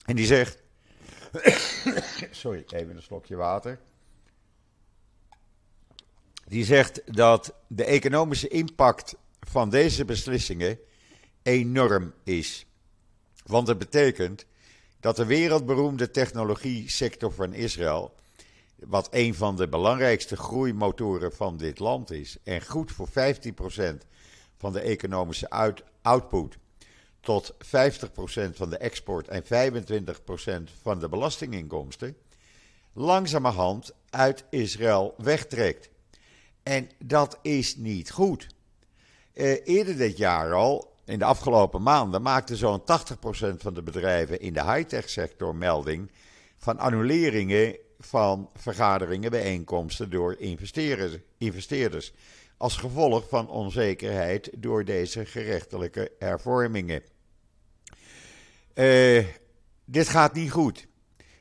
En 0.05 0.15
die 0.15 0.25
zegt 0.25 0.61
Sorry, 2.31 2.63
even 2.67 2.95
een 2.95 3.01
slokje 3.01 3.35
water. 3.35 3.79
Die 6.45 6.65
zegt 6.65 7.15
dat 7.15 7.53
de 7.67 7.85
economische 7.85 8.47
impact 8.47 9.15
van 9.39 9.69
deze 9.69 10.05
beslissingen 10.05 10.79
enorm 11.41 12.13
is. 12.23 12.65
Want 13.45 13.67
het 13.67 13.77
betekent 13.77 14.45
dat 14.99 15.15
de 15.15 15.25
wereldberoemde 15.25 16.11
technologie 16.11 16.89
sector 16.89 17.31
van 17.31 17.53
Israël, 17.53 18.15
wat 18.87 19.07
een 19.11 19.35
van 19.35 19.55
de 19.55 19.67
belangrijkste 19.67 20.37
groeimotoren 20.37 21.33
van 21.33 21.57
dit 21.57 21.79
land 21.79 22.11
is 22.11 22.37
en 22.43 22.65
goed 22.65 22.91
voor 22.91 23.07
15% 23.07 23.11
van 24.57 24.73
de 24.73 24.79
economische 24.79 25.49
output 26.01 26.57
tot 27.19 27.53
50% 27.53 27.57
van 28.53 28.69
de 28.69 28.77
export 28.77 29.27
en 29.27 29.43
25% 29.43 29.47
van 30.81 30.99
de 30.99 31.09
belastinginkomsten, 31.09 32.17
langzamerhand 32.93 33.91
uit 34.09 34.43
Israël 34.49 35.13
wegtrekt. 35.17 35.89
En 36.63 36.89
dat 37.03 37.39
is 37.41 37.75
niet 37.75 38.11
goed. 38.11 38.47
Uh, 39.33 39.67
eerder 39.67 39.97
dit 39.97 40.17
jaar 40.17 40.53
al, 40.53 40.93
in 41.05 41.19
de 41.19 41.25
afgelopen 41.25 41.81
maanden, 41.81 42.21
maakte 42.21 42.55
zo'n 42.55 42.81
80% 42.81 42.83
van 43.57 43.73
de 43.73 43.81
bedrijven 43.83 44.39
in 44.39 44.53
de 44.53 44.63
high-tech 44.63 45.09
sector 45.09 45.55
melding 45.55 46.11
van 46.57 46.79
annuleringen 46.79 47.77
van 48.01 48.49
vergaderingen, 48.55 49.31
bijeenkomsten 49.31 50.09
door 50.09 50.35
investeerders. 51.37 52.13
Als 52.57 52.77
gevolg 52.77 53.29
van 53.29 53.49
onzekerheid 53.49 54.49
door 54.57 54.85
deze 54.85 55.25
gerechtelijke 55.25 56.11
hervormingen. 56.19 57.01
Uh, 58.73 59.25
dit 59.85 60.07
gaat 60.09 60.33
niet 60.33 60.51
goed. 60.51 60.87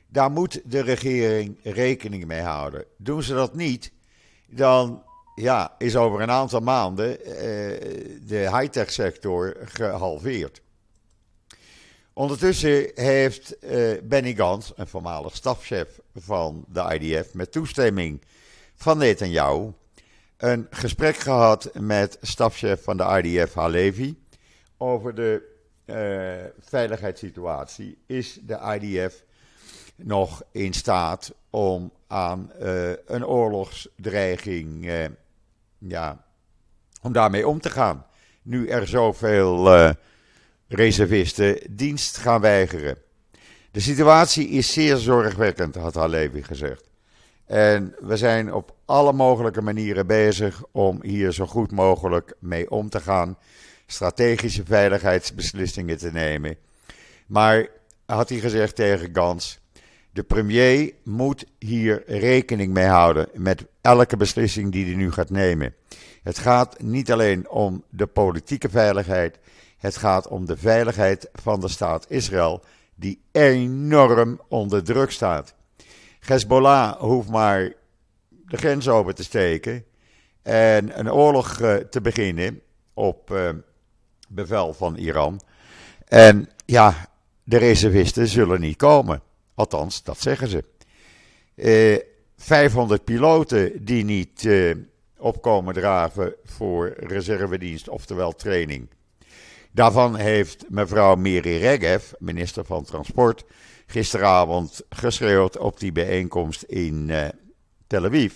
Daar 0.07 0.31
moet 0.31 0.61
de 0.65 0.81
regering 0.81 1.59
rekening 1.63 2.25
mee 2.25 2.41
houden. 2.41 2.85
Doen 2.97 3.23
ze 3.23 3.33
dat 3.33 3.55
niet, 3.55 3.91
dan 4.47 5.03
ja, 5.35 5.75
is 5.77 5.95
over 5.95 6.21
een 6.21 6.31
aantal 6.31 6.59
maanden 6.59 7.09
uh, 7.09 7.35
de 8.27 8.49
high-tech 8.57 8.91
sector 8.91 9.57
gehalveerd. 9.63 10.61
Ondertussen 12.13 12.91
heeft 12.93 13.55
uh, 13.63 13.91
Benny 14.03 14.33
Gantz, 14.35 14.71
een 14.75 14.87
voormalig 14.87 15.35
stafchef 15.35 15.99
van 16.15 16.65
de 16.67 16.99
IDF, 16.99 17.33
met 17.33 17.51
toestemming 17.51 18.21
van 18.75 18.97
Netanyahu, 18.97 19.71
een 20.37 20.67
gesprek 20.69 21.15
gehad 21.15 21.69
met 21.79 22.17
stafchef 22.21 22.83
van 22.83 22.97
de 22.97 23.21
IDF 23.23 23.53
Halevi 23.53 24.23
over 24.77 25.15
de 25.15 25.49
uh, 25.85 25.95
veiligheidssituatie. 26.59 27.97
Is 28.05 28.39
de 28.41 28.79
IDF 28.79 29.23
nog 29.95 30.43
in 30.51 30.73
staat 30.73 31.33
om 31.49 31.91
aan 32.07 32.51
uh, 32.61 32.89
een 33.05 33.25
oorlogsdreiging, 33.25 34.85
uh, 34.85 35.05
ja, 35.77 36.25
om 37.01 37.11
daarmee 37.11 37.47
om 37.47 37.59
te 37.59 37.69
gaan? 37.69 38.05
Nu 38.41 38.67
er 38.67 38.87
zoveel 38.87 39.69
reservisten 40.67 41.59
dienst 41.69 42.17
gaan 42.17 42.41
weigeren. 42.41 42.97
De 43.71 43.79
situatie 43.79 44.47
is 44.47 44.73
zeer 44.73 44.97
zorgwekkend, 44.97 45.75
had 45.75 45.95
Halevi 45.95 46.43
gezegd. 46.43 46.89
En 47.45 47.95
we 47.99 48.17
zijn 48.17 48.53
op 48.53 48.75
alle 48.85 49.13
mogelijke 49.13 49.61
manieren 49.61 50.07
bezig 50.07 50.63
om 50.71 50.99
hier 51.01 51.31
zo 51.31 51.45
goed 51.45 51.71
mogelijk 51.71 52.33
mee 52.39 52.71
om 52.71 52.89
te 52.89 52.99
gaan. 52.99 53.37
Strategische 53.85 54.63
veiligheidsbeslissingen 54.65 55.97
te 55.97 56.11
nemen. 56.11 56.55
Maar 57.27 57.67
had 58.05 58.29
hij 58.29 58.39
gezegd 58.39 58.75
tegen 58.75 59.09
Gans: 59.13 59.59
de 60.11 60.23
premier 60.23 60.93
moet 61.03 61.45
hier 61.59 62.03
rekening 62.05 62.73
mee 62.73 62.85
houden 62.85 63.27
met 63.33 63.65
elke 63.81 64.17
beslissing 64.17 64.71
die 64.71 64.85
hij 64.85 64.95
nu 64.95 65.11
gaat 65.11 65.29
nemen. 65.29 65.75
Het 66.23 66.37
gaat 66.37 66.81
niet 66.81 67.11
alleen 67.11 67.49
om 67.49 67.83
de 67.89 68.07
politieke 68.07 68.69
veiligheid, 68.69 69.37
het 69.77 69.97
gaat 69.97 70.27
om 70.27 70.45
de 70.45 70.57
veiligheid 70.57 71.29
van 71.33 71.59
de 71.59 71.67
staat 71.67 72.05
Israël, 72.09 72.63
die 73.01 73.21
enorm 73.31 74.41
onder 74.47 74.83
druk 74.83 75.11
staat. 75.11 75.55
Hezbollah 76.19 76.99
hoeft 76.99 77.29
maar 77.29 77.73
de 78.29 78.57
grens 78.57 78.87
open 78.87 79.15
te 79.15 79.23
steken 79.23 79.85
en 80.41 80.99
een 80.99 81.11
oorlog 81.11 81.59
eh, 81.59 81.75
te 81.75 82.01
beginnen 82.01 82.61
op 82.93 83.31
uh, 83.31 83.49
bevel 84.29 84.73
van 84.73 84.95
Iran. 84.95 85.41
En 86.07 86.49
ja, 86.65 87.09
de 87.43 87.57
reservisten 87.57 88.27
zullen 88.27 88.59
niet 88.59 88.77
komen. 88.77 89.21
Althans, 89.53 90.03
dat 90.03 90.21
zeggen 90.21 90.47
ze. 90.47 90.63
Uh, 91.55 91.93
eh, 91.93 92.01
500 92.37 93.03
piloten 93.03 93.85
die 93.85 94.03
niet 94.03 94.49
opkomen 95.17 95.73
draven 95.73 96.33
voor 96.43 96.93
reservedienst, 96.97 97.89
oftewel 97.89 98.31
training. 98.31 98.87
Daarvan 99.73 100.15
heeft 100.15 100.65
mevrouw 100.69 101.15
Miri 101.15 101.57
Regev, 101.57 102.11
minister 102.19 102.65
van 102.65 102.83
Transport, 102.83 103.43
gisteravond 103.85 104.81
geschreeuwd 104.89 105.57
op 105.57 105.79
die 105.79 105.91
bijeenkomst 105.91 106.61
in 106.61 107.07
uh, 107.09 107.27
Tel 107.87 108.05
Aviv. 108.05 108.33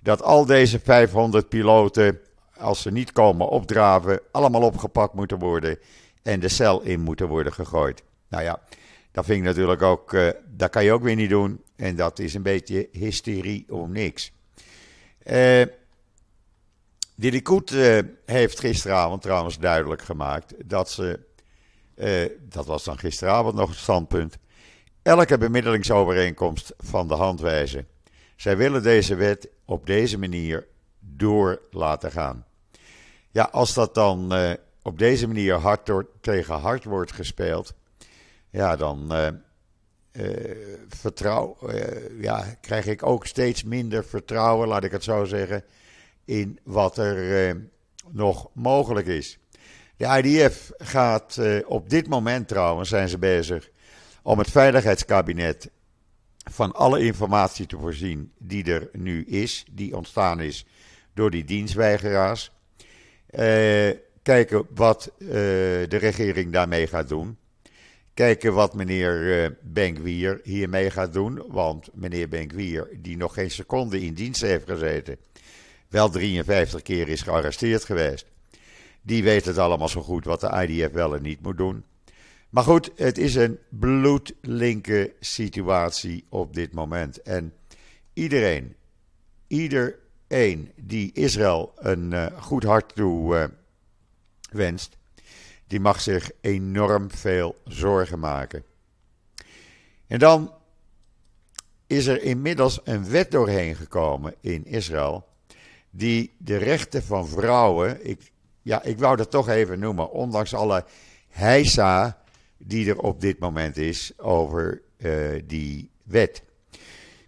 Dat 0.00 0.22
al 0.22 0.46
deze 0.46 0.80
500 0.80 1.48
piloten, 1.48 2.20
als 2.56 2.82
ze 2.82 2.90
niet 2.90 3.12
komen 3.12 3.48
opdraven, 3.48 4.20
allemaal 4.32 4.62
opgepakt 4.62 5.14
moeten 5.14 5.38
worden 5.38 5.78
en 6.22 6.40
de 6.40 6.48
cel 6.48 6.82
in 6.82 7.00
moeten 7.00 7.28
worden 7.28 7.52
gegooid. 7.52 8.02
Nou 8.28 8.42
ja, 8.42 8.60
dat 9.12 9.24
vind 9.24 9.38
ik 9.38 9.44
natuurlijk 9.44 9.82
ook, 9.82 10.12
uh, 10.12 10.28
dat 10.46 10.70
kan 10.70 10.84
je 10.84 10.92
ook 10.92 11.02
weer 11.02 11.16
niet 11.16 11.30
doen. 11.30 11.62
En 11.76 11.96
dat 11.96 12.18
is 12.18 12.34
een 12.34 12.42
beetje 12.42 12.88
hysterie 12.92 13.64
om 13.68 13.92
niks. 13.92 14.32
Uh, 15.26 15.62
de 17.20 17.30
Likud 17.30 17.70
uh, 17.70 17.98
heeft 18.24 18.60
gisteravond 18.60 19.22
trouwens 19.22 19.58
duidelijk 19.58 20.02
gemaakt 20.02 20.54
dat 20.68 20.90
ze, 20.90 21.20
dat 22.40 22.66
was 22.66 22.84
dan 22.84 22.98
gisteravond 22.98 23.54
nog 23.54 23.68
het 23.68 23.78
standpunt, 23.78 24.38
elke 25.02 25.38
bemiddelingsovereenkomst 25.38 26.72
van 26.76 27.08
de 27.08 27.14
hand 27.14 27.40
wijzen. 27.40 27.86
Zij 28.36 28.56
willen 28.56 28.82
deze 28.82 29.14
wet 29.14 29.48
op 29.64 29.86
deze 29.86 30.18
manier 30.18 30.66
door 30.98 31.60
laten 31.70 32.10
gaan. 32.10 32.46
Ja, 33.30 33.48
als 33.52 33.74
dat 33.74 33.94
dan 33.94 34.36
uh, 34.36 34.50
op 34.82 34.98
deze 34.98 35.26
manier 35.26 35.54
hard 35.54 35.86
door, 35.86 36.08
tegen 36.20 36.54
hard 36.54 36.84
wordt 36.84 37.12
gespeeld, 37.12 37.74
ja, 38.50 38.76
dan 38.76 39.12
vertrouw, 40.88 41.56
ja, 42.20 42.56
krijg 42.60 42.86
ik 42.86 43.06
ook 43.06 43.26
steeds 43.26 43.64
minder 43.64 44.04
vertrouwen, 44.04 44.68
laat 44.68 44.84
ik 44.84 44.92
het 44.92 45.04
zo 45.04 45.24
zeggen, 45.24 45.64
in 46.28 46.58
wat 46.64 46.98
er 46.98 47.56
nog 48.10 48.48
mogelijk 48.52 49.06
is. 49.06 49.38
De 49.96 50.22
IDF 50.22 50.70
gaat 50.76 51.40
op 51.66 51.90
dit 51.90 52.08
moment 52.08 52.48
trouwens, 52.48 52.88
zijn 52.88 53.08
ze 53.08 53.18
bezig 53.18 53.70
om 54.22 54.38
het 54.38 54.50
veiligheidskabinet 54.50 55.70
van 56.50 56.72
alle 56.72 57.00
informatie 57.00 57.66
te 57.66 57.78
voorzien 57.78 58.32
die 58.38 58.64
er 58.64 58.88
nu 58.92 59.24
is, 59.24 59.64
die 59.70 59.96
ontstaan 59.96 60.40
is 60.40 60.66
door 61.14 61.30
die 61.30 61.44
dienstweigeraars. 61.44 62.50
Uh, 63.30 63.90
kijken 64.22 64.66
wat 64.74 65.12
de 65.18 65.86
regering 65.88 66.52
daarmee 66.52 66.86
gaat 66.86 67.08
doen. 67.08 67.38
Kijken 68.14 68.54
wat 68.54 68.74
meneer 68.74 69.56
Benkwier 69.62 70.40
hiermee 70.42 70.90
gaat 70.90 71.12
doen. 71.12 71.42
Want 71.46 71.88
meneer 71.94 72.28
Benkwier, 72.28 72.88
die 73.00 73.16
nog 73.16 73.34
geen 73.34 73.50
seconde 73.50 74.00
in 74.00 74.14
dienst 74.14 74.40
heeft 74.40 74.68
gezeten, 74.68 75.16
wel 75.88 76.08
53 76.08 76.82
keer 76.82 77.08
is 77.08 77.22
gearresteerd 77.22 77.84
geweest. 77.84 78.26
Die 79.02 79.22
weet 79.22 79.44
het 79.44 79.58
allemaal 79.58 79.88
zo 79.88 80.02
goed 80.02 80.24
wat 80.24 80.40
de 80.40 80.66
IDF 80.66 80.92
wel 80.92 81.14
en 81.14 81.22
niet 81.22 81.42
moet 81.42 81.56
doen. 81.56 81.84
Maar 82.50 82.64
goed, 82.64 82.90
het 82.96 83.18
is 83.18 83.34
een 83.34 83.58
bloedlinke 83.68 85.12
situatie 85.20 86.24
op 86.28 86.54
dit 86.54 86.72
moment. 86.72 87.22
En 87.22 87.54
iedereen, 88.12 88.74
iedereen 89.46 90.72
die 90.76 91.12
Israël 91.12 91.72
een 91.76 92.12
uh, 92.12 92.26
goed 92.40 92.62
hart 92.62 92.94
toe 92.94 93.36
uh, 93.36 93.44
wenst, 94.50 94.96
die 95.66 95.80
mag 95.80 96.00
zich 96.00 96.30
enorm 96.40 97.10
veel 97.10 97.56
zorgen 97.64 98.18
maken. 98.18 98.64
En 100.06 100.18
dan 100.18 100.52
is 101.86 102.06
er 102.06 102.22
inmiddels 102.22 102.80
een 102.84 103.08
wet 103.10 103.30
doorheen 103.30 103.76
gekomen 103.76 104.34
in 104.40 104.64
Israël 104.64 105.26
die 105.98 106.34
de 106.38 106.56
rechten 106.56 107.02
van 107.02 107.28
vrouwen, 107.28 108.08
ik, 108.08 108.32
ja, 108.62 108.82
ik 108.82 108.98
wou 108.98 109.16
dat 109.16 109.30
toch 109.30 109.48
even 109.48 109.78
noemen, 109.78 110.10
ondanks 110.10 110.54
alle 110.54 110.84
heisa 111.28 112.22
die 112.56 112.88
er 112.88 112.98
op 112.98 113.20
dit 113.20 113.38
moment 113.38 113.76
is 113.76 114.18
over 114.18 114.82
uh, 114.98 115.42
die 115.44 115.90
wet. 116.02 116.42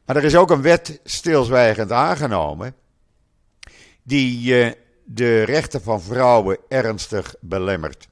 Maar 0.04 0.16
er 0.16 0.24
is 0.24 0.36
ook 0.36 0.50
een 0.50 0.62
wet 0.62 1.00
stilzwijgend 1.04 1.92
aangenomen 1.92 2.74
die 4.02 4.64
uh, 4.64 4.72
de 5.04 5.42
rechten 5.42 5.82
van 5.82 6.02
vrouwen 6.02 6.58
ernstig 6.68 7.34
belemmert. 7.40 8.08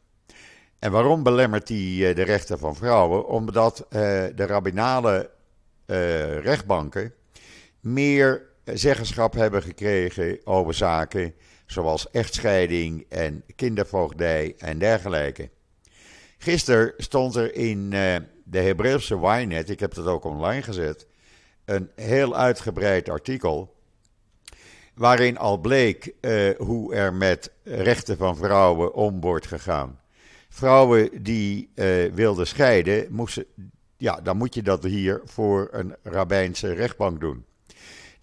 En 0.79 0.92
waarom 0.92 1.23
belemmert 1.23 1.66
die 1.66 2.09
uh, 2.09 2.14
de 2.14 2.23
rechten 2.23 2.59
van 2.59 2.77
vrouwen? 2.77 3.27
Omdat 3.27 3.87
de 3.88 4.47
rabbinale 4.47 5.31
rechtbanken 6.42 7.14
meer 7.81 8.42
zeggenschap 8.74 9.35
hebben 9.35 9.62
gekregen 9.62 10.38
over 10.44 10.74
zaken 10.74 11.35
zoals 11.66 12.11
echtscheiding 12.11 13.07
en 13.09 13.44
kindervoogdij 13.57 14.54
en 14.59 14.78
dergelijke. 14.78 15.50
Gisteren 16.38 16.92
stond 16.96 17.35
er 17.35 17.54
in 17.54 17.78
uh, 17.92 18.16
de 18.44 18.59
Hebreeuwse 18.59 19.14
Ynet, 19.14 19.70
ik 19.70 19.81
heb 19.81 19.94
dat 19.94 20.07
ook 20.07 20.24
online 20.24 20.62
gezet, 20.62 21.07
een 21.64 21.90
heel 21.94 22.37
uitgebreid 22.37 23.09
artikel. 23.09 23.76
Waarin 24.94 25.38
al 25.38 25.59
bleek 25.59 26.12
uh, 26.20 26.50
hoe 26.59 26.94
er 26.94 27.14
met 27.14 27.52
rechten 27.62 28.16
van 28.16 28.37
vrouwen 28.37 28.94
om 28.94 29.20
wordt 29.20 29.46
gegaan. 29.46 30.00
Vrouwen 30.48 31.22
die 31.22 31.70
uh, 31.74 32.12
wilden 32.12 32.46
scheiden, 32.46 33.07
moesten, 33.11 33.44
ja, 33.96 34.20
dan 34.20 34.37
moet 34.37 34.54
je 34.54 34.62
dat 34.62 34.85
hier 34.85 35.20
voor 35.24 35.68
een 35.70 35.96
rabbijnse 36.02 36.72
rechtbank 36.72 37.20
doen. 37.20 37.44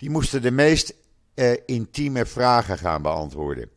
Die 0.05 0.13
moesten 0.13 0.41
de 0.41 0.51
meest 0.51 0.93
uh, 1.35 1.53
intieme 1.65 2.25
vragen 2.25 2.77
gaan 2.77 3.01
beantwoorden. 3.01 3.69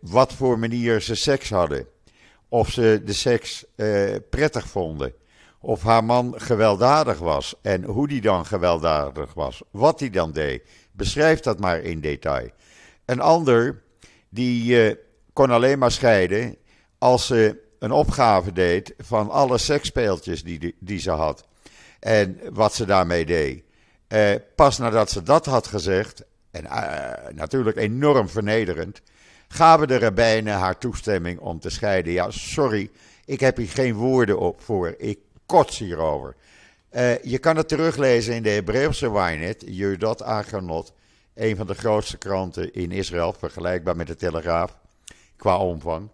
wat 0.00 0.32
voor 0.32 0.58
manier 0.58 1.00
ze 1.00 1.14
seks 1.14 1.50
hadden 1.50 1.86
of 2.48 2.70
ze 2.70 3.02
de 3.04 3.12
seks 3.12 3.64
uh, 3.76 4.14
prettig 4.30 4.68
vonden. 4.68 5.12
Of 5.60 5.82
haar 5.82 6.04
man 6.04 6.34
gewelddadig 6.36 7.18
was 7.18 7.54
en 7.62 7.84
hoe 7.84 8.08
die 8.08 8.20
dan 8.20 8.46
gewelddadig 8.46 9.34
was. 9.34 9.62
Wat 9.70 10.00
hij 10.00 10.10
dan 10.10 10.32
deed. 10.32 10.62
Beschrijf 10.92 11.40
dat 11.40 11.60
maar 11.60 11.80
in 11.80 12.00
detail. 12.00 12.50
Een 13.04 13.20
ander 13.20 13.82
die 14.28 14.96
kon 15.32 15.50
alleen 15.50 15.78
maar 15.78 15.92
scheiden 15.92 16.56
als 16.98 17.26
ze 17.26 17.62
een 17.78 17.92
opgave 17.92 18.52
deed 18.52 18.94
van 18.98 19.30
alle 19.30 19.58
seksspeeltjes 19.58 20.44
die, 20.44 20.76
die 20.80 20.98
ze 20.98 21.10
had. 21.10 21.46
En 22.00 22.40
wat 22.52 22.74
ze 22.74 22.84
daarmee 22.84 23.26
deed. 23.26 23.65
Uh, 24.08 24.34
pas 24.54 24.78
nadat 24.78 25.10
ze 25.10 25.22
dat 25.22 25.46
had 25.46 25.66
gezegd, 25.66 26.24
en 26.50 26.64
natuurlijk 27.34 27.76
enorm 27.76 28.28
vernederend, 28.28 29.00
gaven 29.48 29.88
de 29.88 29.98
rabbijnen 29.98 30.54
haar 30.54 30.78
toestemming 30.78 31.38
om 31.38 31.60
te 31.60 31.70
scheiden. 31.70 32.12
Ja, 32.12 32.30
sorry, 32.30 32.90
ik 33.24 33.40
heb 33.40 33.56
hier 33.56 33.68
geen 33.68 33.94
woorden 33.94 34.38
op 34.38 34.60
voor. 34.62 34.94
Ik 34.98 35.18
kots 35.46 35.78
hierover. 35.78 36.34
Uh, 36.92 37.22
je 37.22 37.38
kan 37.38 37.56
het 37.56 37.68
teruglezen 37.68 38.34
in 38.34 38.42
de 38.42 38.50
Hebreeuwse 38.50 39.12
Wynet, 39.12 39.64
Judot 39.66 40.22
Aganot, 40.22 40.92
een 41.34 41.56
van 41.56 41.66
de 41.66 41.74
grootste 41.74 42.16
kranten 42.16 42.72
in 42.72 42.92
Israël, 42.92 43.34
vergelijkbaar 43.38 43.96
met 43.96 44.06
de 44.06 44.16
Telegraaf, 44.16 44.76
qua 45.36 45.58
omvang. 45.58 46.08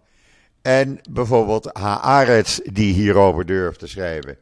En 0.61 0.99
bijvoorbeeld 1.09 1.69
Haaretz, 1.73 2.59
die 2.63 2.93
hierover 2.93 3.45
durft 3.45 3.79
te 3.79 3.87
schrijven. 3.87 4.37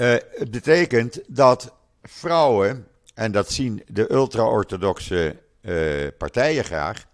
Uh, 0.00 0.14
het 0.30 0.50
betekent 0.50 1.20
dat 1.26 1.72
vrouwen, 2.02 2.86
en 3.14 3.32
dat 3.32 3.50
zien 3.50 3.82
de 3.86 4.12
ultra-orthodoxe 4.12 5.36
uh, 5.62 6.08
partijen 6.18 6.64
graag, 6.64 7.06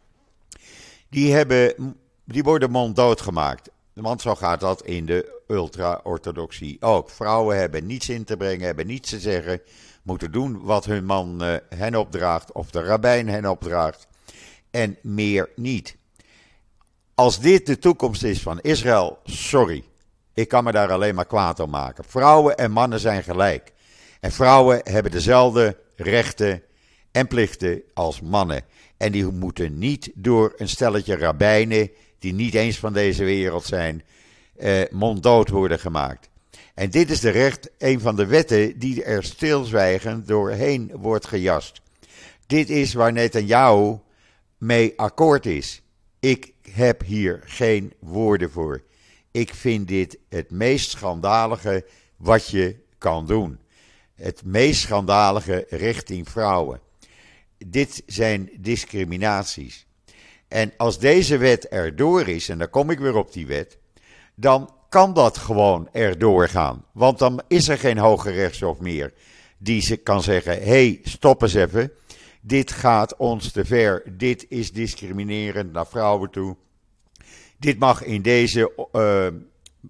die, 1.09 1.33
hebben, 1.33 1.97
die 2.25 2.43
worden 2.43 2.71
monddood 2.71 3.21
gemaakt. 3.21 3.71
Want 3.93 4.21
zo 4.21 4.35
gaat 4.35 4.61
dat 4.61 4.85
in 4.85 5.07
de 5.07 5.43
ultra-orthodoxie 5.49 6.77
ook. 6.81 7.11
Vrouwen 7.11 7.59
hebben 7.59 7.87
niets 7.87 8.09
in 8.09 8.25
te 8.25 8.37
brengen, 8.37 8.67
hebben 8.67 8.87
niets 8.87 9.11
te 9.11 9.21
zeggen, 9.21 9.61
moeten 10.03 10.33
doen 10.33 10.63
wat 10.63 10.85
hun 10.85 11.05
man 11.05 11.45
uh, 11.45 11.57
hen 11.69 11.95
opdraagt 11.95 12.53
of 12.53 12.71
de 12.71 12.83
rabbijn 12.83 13.29
hen 13.29 13.51
opdraagt 13.51 14.07
en 14.71 14.99
meer 15.03 15.49
niet. 15.57 15.97
Als 17.15 17.41
dit 17.41 17.67
de 17.67 17.79
toekomst 17.79 18.23
is 18.23 18.43
van 18.43 18.61
Israël, 18.61 19.19
sorry, 19.25 19.85
ik 20.37 20.49
kan 20.49 20.65
me 20.65 20.73
daar 20.73 20.93
alleen 20.93 21.15
maar 21.15 21.27
kwaad 21.27 21.61
om 21.61 21.71
maken. 21.71 22.05
Vrouwen 22.05 22.57
en 22.57 22.71
mannen 22.71 23.01
zijn 23.01 23.23
gelijk. 23.23 23.73
En 24.21 24.33
vrouwen 24.33 24.81
hebben 24.85 25.13
dezelfde 25.13 25.77
rechten 25.97 26.63
en 27.13 27.27
plichten 27.27 27.83
als 27.95 28.21
mannen. 28.21 28.63
En 28.97 29.13
die 29.13 29.25
moeten 29.25 29.79
niet 29.79 30.11
door 30.15 30.53
een 30.57 30.69
stelletje 30.69 31.17
rabbijnen, 31.17 31.91
die 32.19 32.33
niet 32.33 32.55
eens 32.55 32.79
van 32.79 32.93
deze 32.93 33.25
wereld 33.25 33.65
zijn, 33.65 34.03
eh, 34.57 34.81
monddood 34.91 35.49
worden 35.49 35.79
gemaakt. 35.79 36.29
En 36.75 36.91
dit 36.91 37.11
is 37.11 37.21
de 37.21 37.31
recht, 37.31 37.71
een 37.79 38.01
van 38.01 38.17
de 38.17 38.27
wetten 38.27 38.79
die 38.79 39.05
er 39.05 39.25
stilzwijgend 39.25 40.27
doorheen 40.27 40.93
wordt 40.95 41.27
gejast. 41.27 41.81
Dit 42.47 42.71
is 42.71 42.95
waar 42.95 43.13
Netanyahu 43.13 43.99
mee 44.59 44.93
akkoord 44.97 45.47
is. 45.47 45.83
Ik 46.21 46.53
heb 46.71 47.03
hier 47.05 47.41
geen 47.45 47.93
woorden 47.99 48.51
voor. 48.51 48.83
Ik 49.37 49.55
vind 49.55 49.89
dit 49.89 50.19
het 50.29 50.51
meest 50.51 50.91
schandalige 50.91 51.85
wat 52.17 52.49
je 52.49 52.77
kan 52.99 53.27
doen. 53.27 53.59
Het 54.15 54.43
meest 54.45 54.81
schandalige 54.81 55.67
richting 55.69 56.29
vrouwen. 56.29 56.81
Dit 57.59 58.03
zijn 58.07 58.51
discriminaties. 58.59 59.87
En 60.49 60.73
als 60.77 60.99
deze 60.99 61.37
wet 61.37 61.69
erdoor 61.69 62.29
is, 62.29 62.49
en 62.49 62.59
dan 62.59 62.71
kom 62.71 62.91
ik 62.91 62.99
weer 62.99 63.17
op 63.17 63.33
die 63.33 63.47
wet, 63.47 63.79
dan 64.35 64.71
kan 64.89 65.15
dat 65.15 65.39
gewoon 65.39 65.89
erdoor 65.93 66.49
gaan. 66.49 66.85
Want 66.93 67.19
dan 67.19 67.43
is 67.49 67.69
er 67.69 67.79
geen 67.79 67.99
hoge 67.99 68.31
rechtshof 68.31 68.79
meer 68.79 69.13
die 69.59 69.97
kan 69.97 70.23
zeggen: 70.23 70.53
hé, 70.53 70.65
hey, 70.65 71.01
stop 71.03 71.43
eens 71.43 71.55
even. 71.55 71.93
Dit 72.41 72.73
gaat 72.73 73.17
ons 73.17 73.53
te 73.53 73.65
ver. 73.65 74.03
Dit 74.17 74.47
is 74.49 74.73
discriminerend 74.73 75.73
naar 75.73 75.87
vrouwen 75.87 76.31
toe. 76.31 76.57
Dit 77.59 77.79
mag 77.79 78.03
in 78.03 78.23
deze, 78.23 78.89
uh, 78.93 79.27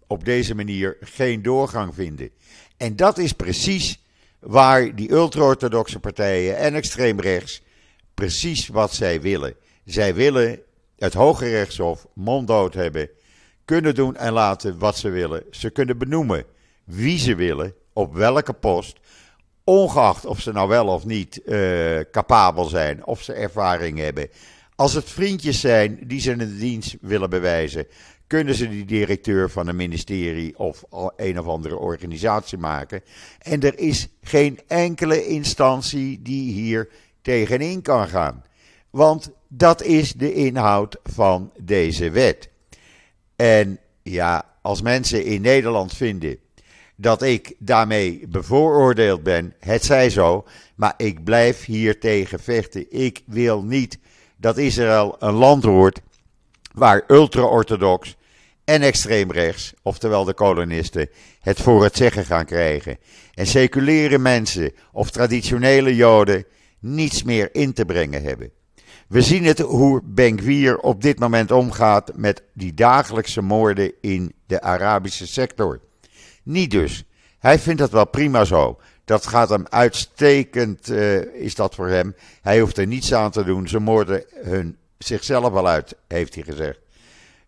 op 0.07 0.24
deze 0.24 0.55
manier 0.55 0.96
geen 1.00 1.42
doorgang 1.42 1.94
vinden. 1.94 2.31
En 2.76 2.96
dat 2.96 3.18
is 3.18 3.33
precies 3.33 4.02
waar 4.40 4.94
die 4.94 5.12
ultra-orthodoxe 5.12 6.00
partijen 6.00 6.57
en 6.57 6.74
extreem 6.74 7.20
rechts 7.20 7.62
precies 8.14 8.68
wat 8.68 8.94
zij 8.94 9.20
willen. 9.20 9.55
Zij 9.85 10.14
willen 10.14 10.61
het 10.98 11.14
Hoge 11.14 11.48
Rechtshof 11.48 12.07
monddood 12.12 12.74
hebben, 12.74 13.09
kunnen 13.64 13.94
doen 13.94 14.16
en 14.16 14.33
laten 14.33 14.79
wat 14.79 14.96
ze 14.98 15.09
willen. 15.09 15.44
Ze 15.50 15.70
kunnen 15.70 15.98
benoemen 15.98 16.44
wie 16.85 17.18
ze 17.18 17.35
willen, 17.35 17.74
op 17.92 18.14
welke 18.14 18.52
post, 18.52 18.98
ongeacht 19.64 20.24
of 20.24 20.40
ze 20.40 20.52
nou 20.52 20.68
wel 20.68 20.87
of 20.87 21.05
niet 21.05 21.40
uh, 21.44 22.00
capabel 22.11 22.64
zijn, 22.64 23.07
of 23.07 23.22
ze 23.22 23.33
ervaring 23.33 23.98
hebben. 23.98 24.29
Als 24.77 24.93
het 24.93 25.11
vriendjes 25.11 25.61
zijn 25.61 25.99
die 26.07 26.21
ze 26.21 26.31
een 26.31 26.59
dienst 26.59 26.97
willen 27.01 27.31
bewijzen, 27.31 27.87
kunnen 28.27 28.55
ze 28.55 28.69
die 28.69 28.85
directeur 28.85 29.51
van 29.51 29.67
een 29.67 29.77
ministerie 29.77 30.59
of 30.59 30.85
een 31.17 31.39
of 31.39 31.47
andere 31.47 31.77
organisatie 31.77 32.59
maken. 32.59 33.03
En 33.39 33.61
er 33.61 33.79
is 33.79 34.09
geen 34.23 34.61
enkele 34.67 35.27
instantie 35.27 36.23
die 36.23 36.53
hier 36.53 36.89
tegenin 37.23 37.83
kan 37.83 38.09
gaan. 38.09 38.45
Want 38.91 39.31
dat 39.49 39.83
is 39.83 40.12
de 40.12 40.33
inhoud 40.33 40.97
van 41.03 41.53
deze 41.61 42.11
wet. 42.11 42.49
En 43.37 43.79
ja, 44.03 44.55
als 44.62 44.83
mensen 44.83 45.25
in 45.25 45.41
Nederland 45.41 45.93
vinden 45.93 46.39
dat 46.97 47.23
ik 47.23 47.55
daarmee 47.59 48.27
bevooroordeeld 48.29 49.23
ben, 49.23 49.55
het 49.59 49.85
zij 49.85 50.11
zo, 50.11 50.45
maar 50.75 50.95
ik 50.97 51.25
blijf 51.25 51.65
hier 51.65 52.01
tegen 52.01 52.41
vechten. 52.41 52.87
Ik 52.89 53.23
wil 53.27 53.62
niet 53.62 53.99
dat 54.37 54.59
Israël 54.59 55.16
een 55.18 55.35
land 55.35 55.64
wordt 55.64 56.01
waar 56.72 57.05
ultra-orthodox 57.09 58.16
en 58.64 58.83
extreem 58.83 59.33
rechts, 59.33 59.75
oftewel 59.83 60.25
de 60.25 60.35
kolonisten, 60.35 61.09
het 61.40 61.61
voor 61.61 61.83
het 61.83 61.96
zeggen 61.96 62.25
gaan 62.25 62.44
krijgen. 62.44 62.99
En 63.35 63.46
seculiere 63.46 64.18
mensen 64.18 64.72
of 64.92 65.11
traditionele 65.11 65.94
Joden 65.94 66.44
niets 66.79 67.22
meer 67.22 67.55
in 67.55 67.72
te 67.72 67.85
brengen 67.85 68.22
hebben. 68.22 68.51
We 69.09 69.22
zien 69.22 69.44
het 69.44 69.59
hoe 69.59 70.01
Benkwier 70.05 70.79
op 70.79 71.03
dit 71.03 71.18
moment 71.18 71.51
omgaat 71.51 72.16
met 72.16 72.42
die 72.55 72.75
dagelijkse 72.75 73.42
moorden 73.42 73.92
in 74.01 74.33
de 74.46 74.61
Arabische 74.61 75.27
sector. 75.27 75.81
Niet 76.42 76.70
dus. 76.70 77.05
Hij 77.38 77.59
vindt 77.59 77.81
dat 77.81 77.90
wel 77.90 78.07
prima 78.07 78.44
zo. 78.44 78.79
Dat 79.07 79.27
gaat 79.27 79.49
hem 79.49 79.64
uitstekend, 79.69 80.90
uh, 80.90 81.16
is 81.35 81.55
dat 81.55 81.75
voor 81.75 81.88
hem. 81.88 82.14
Hij 82.42 82.61
hoeft 82.61 82.79
er 82.79 82.87
niets 82.87 83.14
aan 83.14 83.31
te 83.31 83.45
doen. 83.45 83.69
Ze 83.69 83.81
moorden 83.81 84.25
hun 84.35 84.77
zichzelf 84.99 85.53
al 85.53 85.69
uit, 85.69 85.97
heeft 86.09 86.35
hij 86.35 86.45
gezegd. 86.45 86.79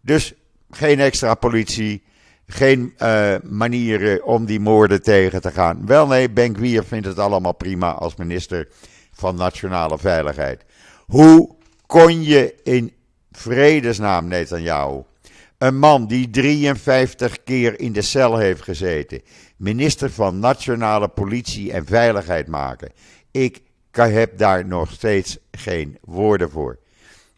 Dus 0.00 0.34
geen 0.70 1.00
extra 1.00 1.34
politie, 1.34 2.02
geen 2.46 2.94
uh, 2.98 3.34
manieren 3.42 4.24
om 4.24 4.44
die 4.44 4.60
moorden 4.60 5.02
tegen 5.02 5.40
te 5.40 5.50
gaan. 5.50 5.86
Wel 5.86 6.06
nee, 6.06 6.30
Benkwier 6.30 6.84
vindt 6.84 7.06
het 7.06 7.18
allemaal 7.18 7.54
prima 7.54 7.92
als 7.92 8.16
minister 8.16 8.68
van 9.12 9.36
Nationale 9.36 9.98
Veiligheid. 9.98 10.64
Hoe 11.06 11.54
kon 11.86 12.22
je 12.22 12.54
in 12.62 12.92
vredesnaam, 13.32 14.28
Netanyahu, 14.28 15.02
een 15.58 15.78
man 15.78 16.06
die 16.06 16.30
53 16.30 17.42
keer 17.44 17.80
in 17.80 17.92
de 17.92 18.02
cel 18.02 18.36
heeft 18.36 18.62
gezeten, 18.62 19.22
minister 19.58 20.10
van 20.10 20.38
Nationale 20.38 21.08
Politie 21.08 21.72
en 21.72 21.86
Veiligheid 21.86 22.46
maken? 22.46 22.92
Ik 23.30 23.62
heb 23.90 24.38
daar 24.38 24.66
nog 24.66 24.92
steeds 24.92 25.38
geen 25.50 25.98
woorden 26.00 26.50
voor. 26.50 26.78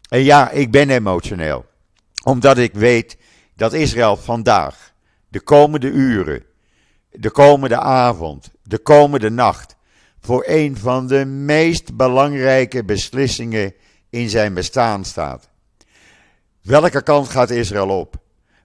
En 0.09 0.23
ja, 0.23 0.49
ik 0.49 0.71
ben 0.71 0.89
emotioneel, 0.89 1.65
omdat 2.23 2.57
ik 2.57 2.73
weet 2.73 3.17
dat 3.55 3.73
Israël 3.73 4.17
vandaag, 4.17 4.93
de 5.27 5.41
komende 5.41 5.87
uren, 5.87 6.43
de 7.11 7.31
komende 7.31 7.79
avond, 7.79 8.51
de 8.63 8.77
komende 8.77 9.29
nacht, 9.29 9.75
voor 10.19 10.43
een 10.47 10.77
van 10.77 11.07
de 11.07 11.25
meest 11.25 11.95
belangrijke 11.95 12.83
beslissingen 12.83 13.73
in 14.09 14.29
zijn 14.29 14.53
bestaan 14.53 15.05
staat. 15.05 15.49
Welke 16.61 17.03
kant 17.03 17.29
gaat 17.29 17.49
Israël 17.49 17.89
op? 17.89 18.15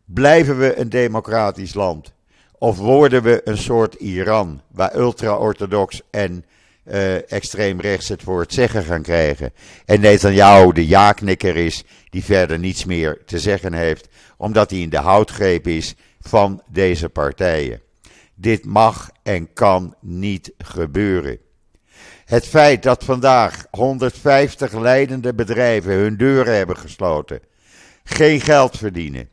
Blijven 0.04 0.58
we 0.58 0.78
een 0.78 0.88
democratisch 0.88 1.74
land? 1.74 2.14
Of 2.58 2.78
worden 2.78 3.22
we 3.22 3.40
een 3.44 3.58
soort 3.58 3.94
Iran, 3.94 4.60
waar 4.70 4.96
ultra-orthodox 4.96 6.02
en 6.10 6.44
uh, 6.84 7.32
extreem 7.32 7.80
rechts 7.80 8.08
het 8.08 8.22
het 8.24 8.52
zeggen 8.52 8.84
gaan 8.84 9.02
krijgen? 9.02 9.52
En 9.84 10.00
Netanyahu 10.00 10.72
de 10.72 10.86
ja-knikker 10.86 11.56
is, 11.56 11.84
die 12.10 12.24
verder 12.24 12.58
niets 12.58 12.84
meer 12.84 13.22
te 13.24 13.38
zeggen 13.38 13.72
heeft, 13.72 14.08
omdat 14.36 14.70
hij 14.70 14.80
in 14.80 14.90
de 14.90 14.98
houtgreep 14.98 15.66
is 15.66 15.94
van 16.20 16.62
deze 16.66 17.08
partijen. 17.08 17.80
Dit 18.34 18.64
mag 18.64 19.10
en 19.22 19.52
kan 19.52 19.94
niet 20.00 20.52
gebeuren. 20.58 21.38
Het 22.24 22.46
feit 22.46 22.82
dat 22.82 23.04
vandaag 23.04 23.66
150 23.70 24.72
leidende 24.72 25.34
bedrijven 25.34 25.92
hun 25.92 26.16
deuren 26.16 26.56
hebben 26.56 26.76
gesloten, 26.76 27.40
geen 28.04 28.40
geld 28.40 28.76
verdienen, 28.76 29.28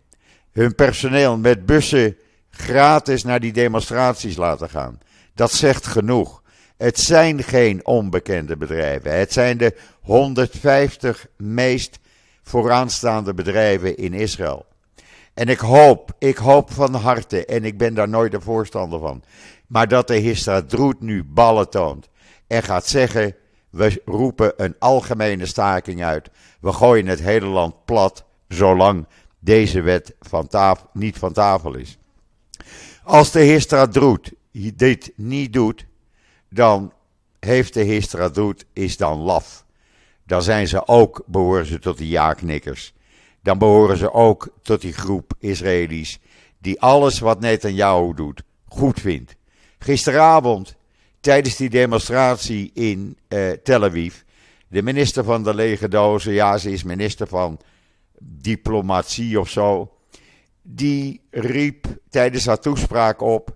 hun 0.51 0.75
personeel 0.75 1.37
met 1.37 1.65
bussen 1.65 2.17
gratis 2.55 3.23
naar 3.23 3.39
die 3.39 3.53
demonstraties 3.53 4.35
laten 4.35 4.69
gaan, 4.69 4.99
dat 5.33 5.51
zegt 5.51 5.85
genoeg. 5.85 6.41
Het 6.77 6.99
zijn 6.99 7.43
geen 7.43 7.85
onbekende 7.85 8.57
bedrijven. 8.57 9.17
Het 9.17 9.33
zijn 9.33 9.57
de 9.57 9.75
150 10.01 11.27
meest 11.37 11.99
vooraanstaande 12.43 13.33
bedrijven 13.33 13.97
in 13.97 14.13
Israël. 14.13 14.65
En 15.33 15.47
ik 15.47 15.59
hoop, 15.59 16.11
ik 16.19 16.37
hoop 16.37 16.71
van 16.71 16.93
harte, 16.93 17.45
en 17.45 17.63
ik 17.63 17.77
ben 17.77 17.93
daar 17.93 18.09
nooit 18.09 18.33
een 18.33 18.41
voorstander 18.41 18.99
van, 18.99 19.23
maar 19.67 19.87
dat 19.87 20.07
de 20.07 20.15
Histadroet 20.15 21.01
nu 21.01 21.23
ballen 21.23 21.69
toont 21.69 22.09
en 22.47 22.63
gaat 22.63 22.87
zeggen: 22.87 23.35
we 23.69 24.01
roepen 24.05 24.53
een 24.57 24.75
algemene 24.79 25.45
staking 25.45 26.03
uit. 26.03 26.29
We 26.59 26.73
gooien 26.73 27.07
het 27.07 27.19
hele 27.19 27.45
land 27.45 27.85
plat, 27.85 28.25
zolang 28.47 29.07
deze 29.39 29.81
wet 29.81 30.15
van 30.19 30.49
niet 30.93 31.17
van 31.17 31.33
tafel 31.33 31.75
is. 31.75 31.97
Als 33.03 33.31
de 33.31 33.39
Histadroet 33.39 34.31
dit 34.75 35.11
niet 35.15 35.53
doet, 35.53 35.85
dan 36.49 36.93
heeft 37.39 37.73
de 37.73 37.83
Histadroet 37.83 38.65
is 38.73 38.97
dan 38.97 39.19
laf. 39.19 39.65
Dan 40.25 40.41
zijn 40.41 40.67
ze 40.67 40.87
ook, 40.87 41.23
behoren 41.25 41.65
ze 41.65 41.79
tot 41.79 41.97
die 41.97 42.07
ja-knikkers 42.07 42.93
dan 43.43 43.57
behoren 43.57 43.97
ze 43.97 44.13
ook 44.13 44.49
tot 44.61 44.81
die 44.81 44.93
groep 44.93 45.33
Israëli's 45.39 46.19
die 46.59 46.81
alles 46.81 47.19
wat 47.19 47.39
Netanyahu 47.39 48.13
doet 48.13 48.43
goed 48.67 48.99
vindt. 48.99 49.35
Gisteravond, 49.79 50.75
tijdens 51.19 51.55
die 51.55 51.69
demonstratie 51.69 52.71
in 52.73 53.17
uh, 53.29 53.51
Tel 53.51 53.83
Aviv, 53.83 54.15
de 54.67 54.81
minister 54.81 55.23
van 55.23 55.43
de 55.43 55.53
lege 55.53 55.87
dozen, 55.87 56.33
ja, 56.33 56.57
ze 56.57 56.71
is 56.71 56.83
minister 56.83 57.27
van 57.27 57.59
diplomatie 58.19 59.39
of 59.39 59.49
zo, 59.49 59.91
die 60.63 61.21
riep 61.29 61.85
tijdens 62.09 62.45
haar 62.45 62.59
toespraak 62.59 63.21
op 63.21 63.55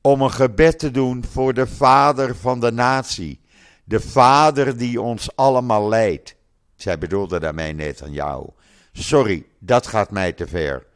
om 0.00 0.22
een 0.22 0.30
gebed 0.30 0.78
te 0.78 0.90
doen 0.90 1.24
voor 1.24 1.54
de 1.54 1.66
vader 1.66 2.36
van 2.36 2.60
de 2.60 2.72
natie. 2.72 3.40
De 3.84 4.00
vader 4.00 4.76
die 4.76 5.00
ons 5.00 5.36
allemaal 5.36 5.88
leidt. 5.88 6.34
Zij 6.74 6.98
bedoelde 6.98 7.40
daarmee 7.40 7.72
Netanyahu. 7.72 8.44
Sorry, 8.92 9.46
dat 9.58 9.86
gaat 9.86 10.10
mij 10.10 10.32
te 10.32 10.46
ver. 10.46 10.86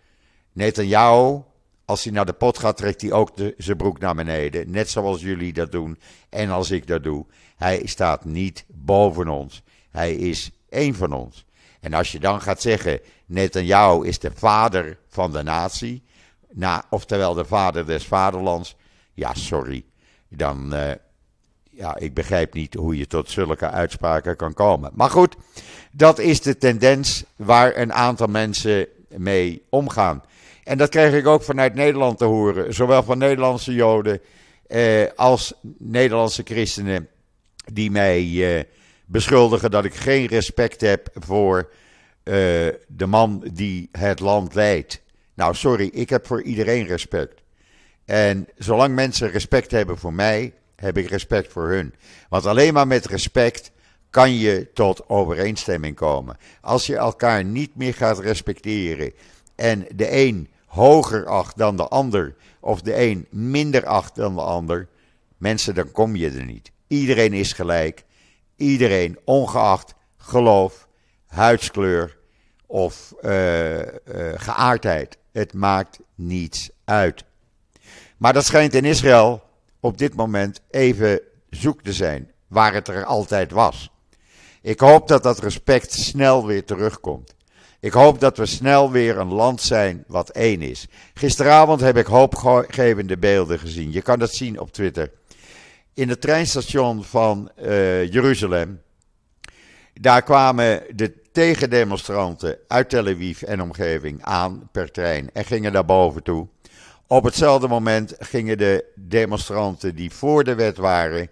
Netanyahu, 0.53 1.43
als 1.85 2.05
hij 2.05 2.13
naar 2.13 2.27
de 2.27 2.33
pot 2.33 2.59
gaat, 2.59 2.77
trekt 2.77 3.01
hij 3.01 3.13
ook 3.13 3.31
zijn 3.57 3.77
broek 3.77 3.99
naar 3.99 4.15
beneden. 4.15 4.71
Net 4.71 4.91
zoals 4.91 5.21
jullie 5.21 5.53
dat 5.53 5.73
doen 5.73 5.99
en 6.29 6.51
als 6.51 6.71
ik 6.71 6.87
dat 6.87 7.03
doe. 7.03 7.27
Hij 7.57 7.87
staat 7.87 8.25
niet 8.25 8.65
boven 8.69 9.29
ons. 9.29 9.63
Hij 9.91 10.15
is 10.15 10.51
één 10.69 10.95
van 10.95 11.13
ons. 11.13 11.46
En 11.87 11.95
als 11.95 12.13
je 12.13 12.19
dan 12.19 12.41
gaat 12.41 12.61
zeggen, 12.61 13.01
Netanyahu 13.27 14.07
is 14.07 14.19
de 14.19 14.31
vader 14.35 14.99
van 15.09 15.33
de 15.33 15.43
natie, 15.43 16.03
nou, 16.53 16.83
oftewel 16.91 17.35
de 17.35 17.45
vader 17.45 17.87
des 17.87 18.05
vaderlands, 18.05 18.77
ja, 19.15 19.35
sorry. 19.35 19.85
Dan, 20.29 20.75
uh, 20.75 20.91
ja, 21.71 21.97
ik 21.97 22.15
begrijp 22.15 22.55
niet 22.55 22.75
hoe 22.75 22.97
je 22.97 23.07
tot 23.07 23.31
zulke 23.31 23.71
uitspraken 23.71 24.37
kan 24.37 24.55
komen. 24.55 24.91
Maar 24.95 25.11
goed, 25.11 25.37
dat 25.93 26.19
is 26.19 26.41
de 26.41 26.59
tendens 26.59 27.25
waar 27.37 27.77
een 27.77 27.93
aantal 27.93 28.27
mensen 28.27 28.87
mee 29.09 29.63
omgaan. 29.69 30.23
En 30.65 30.79
dat 30.79 30.89
krijg 30.89 31.15
ik 31.15 31.27
ook 31.27 31.43
vanuit 31.43 31.75
Nederland 31.75 32.19
te 32.19 32.25
horen, 32.25 32.75
zowel 32.75 33.03
van 33.03 33.19
Nederlandse 33.19 33.75
Joden 33.75 34.21
eh, 34.67 35.05
als 35.17 35.55
Nederlandse 35.79 36.43
christenen, 36.45 37.09
die 37.73 37.91
mij 37.91 38.21
eh, 38.57 38.65
beschuldigen 39.07 39.71
dat 39.71 39.85
ik 39.85 39.95
geen 39.95 40.27
respect 40.27 40.81
heb 40.81 41.09
voor 41.15 41.71
eh, 42.23 42.35
de 42.89 43.07
man 43.07 43.51
die 43.53 43.89
het 43.93 44.21
land 44.21 44.55
leidt. 44.55 45.03
Nou, 45.35 45.55
sorry, 45.55 45.87
ik 45.93 46.11
heb 46.11 46.27
voor 46.27 46.43
iedereen 46.43 46.87
respect. 46.87 47.43
En 48.05 48.49
zolang 48.57 48.95
mensen 48.95 49.31
respect 49.31 49.71
hebben 49.71 49.99
voor 49.99 50.13
mij, 50.13 50.55
heb 50.77 50.97
ik 50.97 51.09
respect 51.09 51.53
voor 51.53 51.69
hun. 51.69 51.95
Want 52.29 52.47
alleen 52.47 52.75
maar 52.75 52.87
met 52.87 53.07
respect 53.07 53.71
kan 54.11 54.35
je 54.35 54.73
tot 54.73 55.09
overeenstemming 55.09 55.97
komen. 55.97 56.37
Als 56.61 56.87
je 56.87 56.97
elkaar 56.97 57.45
niet 57.45 57.77
meer 57.77 57.95
gaat 57.95 58.19
respecteren 58.19 59.13
en 59.55 59.87
de 59.95 60.13
een 60.13 60.49
hoger 60.67 61.27
acht 61.27 61.57
dan 61.57 61.77
de 61.77 61.89
ander, 61.89 62.35
of 62.61 62.81
de 62.81 62.97
een 63.01 63.27
minder 63.31 63.87
acht 63.87 64.15
dan 64.15 64.35
de 64.35 64.41
ander, 64.41 64.89
mensen, 65.37 65.75
dan 65.75 65.91
kom 65.91 66.17
je 66.17 66.31
er 66.31 66.45
niet. 66.45 66.71
Iedereen 66.87 67.33
is 67.33 67.53
gelijk. 67.53 68.05
Iedereen, 68.57 69.19
ongeacht 69.25 69.95
geloof, 70.17 70.89
huidskleur 71.27 72.17
of 72.67 73.15
uh, 73.23 73.79
uh, 73.79 73.85
geaardheid. 74.37 75.19
Het 75.33 75.53
maakt 75.53 75.99
niets 76.15 76.71
uit. 76.85 77.25
Maar 78.17 78.33
dat 78.33 78.45
schijnt 78.45 78.75
in 78.75 78.85
Israël 78.85 79.43
op 79.81 79.99
dit 79.99 80.15
moment 80.15 80.61
even 80.71 81.21
zoek 81.51 81.83
te 81.83 81.93
zijn, 81.93 82.31
waar 82.47 82.75
het 82.75 82.89
er 82.89 83.05
altijd 83.05 83.51
was. 83.51 83.91
Ik 84.63 84.81
hoop 84.81 85.09
dat 85.09 85.23
dat 85.23 85.39
respect 85.39 85.93
snel 85.93 86.47
weer 86.47 86.65
terugkomt. 86.65 87.35
Ik 87.81 87.93
hoop 87.93 88.21
dat 88.21 88.37
we 88.37 88.47
snel 88.47 88.91
weer 88.91 89.19
een 89.19 89.33
land 89.33 89.61
zijn 89.61 90.05
wat 90.07 90.31
één 90.31 90.63
is. 90.63 90.87
Gisteravond 91.15 91.81
heb 91.81 91.97
ik 91.97 92.07
hoopgevende 92.07 93.19
beelden 93.19 93.59
gezien. 93.59 93.93
Je 93.93 94.03
kan 94.03 94.19
dat 94.19 94.35
zien 94.35 94.61
op 94.61 94.73
Twitter. 94.73 95.11
In 95.97 96.09
het 96.09 96.21
treinstation 96.21 97.05
van 97.05 97.51
uh, 97.63 98.13
Jeruzalem. 98.13 98.83
Daar 99.95 100.23
kwamen 100.23 100.83
de 100.95 101.23
tegendemonstranten 101.33 102.59
uit 102.69 102.89
Tel 102.89 103.07
Aviv 103.07 103.43
en 103.43 103.63
omgeving 103.63 104.23
aan 104.23 104.69
per 104.73 104.91
trein 104.91 105.31
en 105.33 105.45
gingen 105.45 105.73
daar 105.73 105.85
boven 105.85 106.23
toe. 106.23 106.47
Op 107.07 107.25
hetzelfde 107.25 107.69
moment 107.69 108.15
gingen 108.19 108.59
de 108.59 108.85
demonstranten 108.95 109.95
die 109.95 110.11
voor 110.11 110.45
de 110.45 110.55
wet 110.55 110.77
waren 110.77 111.29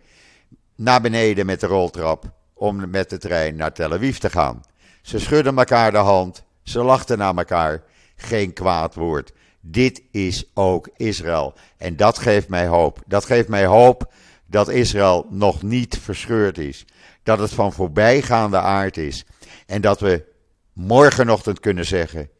naar 0.74 1.00
beneden 1.00 1.46
met 1.46 1.60
de 1.60 1.66
roltrap 1.66 2.30
om 2.54 2.90
met 2.90 3.10
de 3.10 3.18
trein 3.18 3.56
naar 3.56 3.72
Tel 3.72 3.92
Aviv 3.92 4.16
te 4.16 4.30
gaan. 4.30 4.62
Ze 5.02 5.18
schudden 5.18 5.58
elkaar 5.58 5.90
de 5.90 5.96
hand, 5.96 6.44
ze 6.62 6.82
lachten 6.82 7.18
naar 7.18 7.36
elkaar. 7.36 7.82
Geen 8.16 8.52
kwaad 8.52 8.94
woord. 8.94 9.32
Dit 9.60 10.02
is 10.10 10.50
ook 10.54 10.88
Israël. 10.96 11.54
En 11.76 11.96
dat 11.96 12.18
geeft 12.18 12.48
mij 12.48 12.66
hoop. 12.66 13.02
Dat 13.06 13.24
geeft 13.24 13.48
mij 13.48 13.66
hoop 13.66 14.12
dat 14.54 14.68
Israël 14.68 15.26
nog 15.30 15.62
niet 15.62 15.98
verscheurd 15.98 16.58
is. 16.58 16.84
Dat 17.22 17.38
het 17.38 17.52
van 17.52 17.72
voorbijgaande 17.72 18.58
aard 18.58 18.96
is. 18.96 19.24
En 19.66 19.80
dat 19.80 20.00
we 20.00 20.24
morgenochtend 20.72 21.60
kunnen 21.60 21.86
zeggen: 21.86 22.30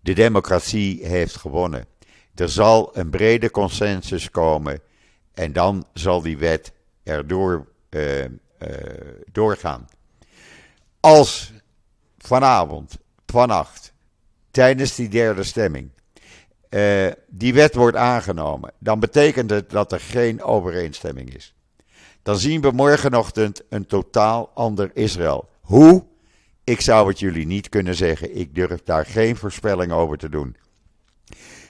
de 0.00 0.12
democratie 0.12 1.06
heeft 1.06 1.36
gewonnen. 1.36 1.86
Er 2.34 2.48
zal 2.48 2.96
een 2.96 3.10
brede 3.10 3.50
consensus 3.50 4.30
komen. 4.30 4.80
En 5.34 5.52
dan 5.52 5.86
zal 5.92 6.22
die 6.22 6.38
wet 6.38 6.72
erdoor 7.02 7.66
uh, 7.90 8.24
doorgaan. 9.32 9.86
Als 11.00 11.52
vanavond, 12.18 12.98
vannacht, 13.26 13.92
tijdens 14.50 14.94
die 14.94 15.08
derde 15.08 15.42
stemming, 15.42 15.90
uh, 16.70 17.06
die 17.28 17.54
wet 17.54 17.74
wordt 17.74 17.96
aangenomen, 17.96 18.72
dan 18.78 19.00
betekent 19.00 19.50
het 19.50 19.70
dat 19.70 19.92
er 19.92 20.00
geen 20.00 20.42
overeenstemming 20.42 21.34
is. 21.34 21.54
Dan 22.22 22.36
zien 22.36 22.60
we 22.60 22.70
morgenochtend 22.70 23.62
een 23.68 23.86
totaal 23.86 24.50
ander 24.54 24.90
Israël. 24.94 25.48
Hoe? 25.60 26.04
Ik 26.64 26.80
zou 26.80 27.08
het 27.08 27.18
jullie 27.18 27.46
niet 27.46 27.68
kunnen 27.68 27.94
zeggen. 27.94 28.36
Ik 28.36 28.54
durf 28.54 28.82
daar 28.84 29.06
geen 29.06 29.36
voorspelling 29.36 29.92
over 29.92 30.18
te 30.18 30.28
doen. 30.28 30.56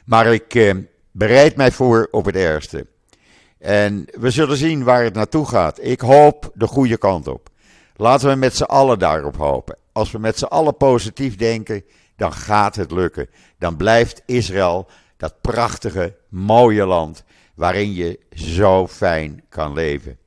Maar 0.05 0.27
ik 0.27 0.55
uh, 0.55 0.75
bereid 1.11 1.57
mij 1.57 1.73
voor 1.73 2.09
op 2.11 2.25
het 2.25 2.37
ergste. 2.37 2.87
En 3.59 4.05
we 4.19 4.31
zullen 4.31 4.57
zien 4.57 4.85
waar 4.85 5.05
het 5.05 5.15
naartoe 5.15 5.47
gaat. 5.47 5.79
Ik 5.83 6.01
hoop 6.01 6.51
de 6.55 6.67
goede 6.67 6.99
kant 6.99 7.29
op. 7.29 7.51
Laten 7.97 8.29
we 8.29 8.35
met 8.35 8.57
z'n 8.57 8.63
allen 8.63 8.99
daarop 8.99 9.37
hopen. 9.37 9.77
Als 9.93 10.11
we 10.11 10.19
met 10.19 10.39
z'n 10.39 10.45
allen 10.45 10.77
positief 10.77 11.37
denken, 11.37 11.85
dan 12.17 12.33
gaat 12.33 12.77
het 12.77 12.91
lukken. 12.91 13.29
Dan 13.59 13.77
blijft 13.77 14.23
Israël 14.27 14.89
dat 15.17 15.41
prachtige, 15.41 16.17
mooie 16.29 16.87
land 16.87 17.25
waarin 17.55 17.95
je 17.95 18.21
zo 18.31 18.87
fijn 18.87 19.43
kan 19.49 19.73
leven. 19.73 20.19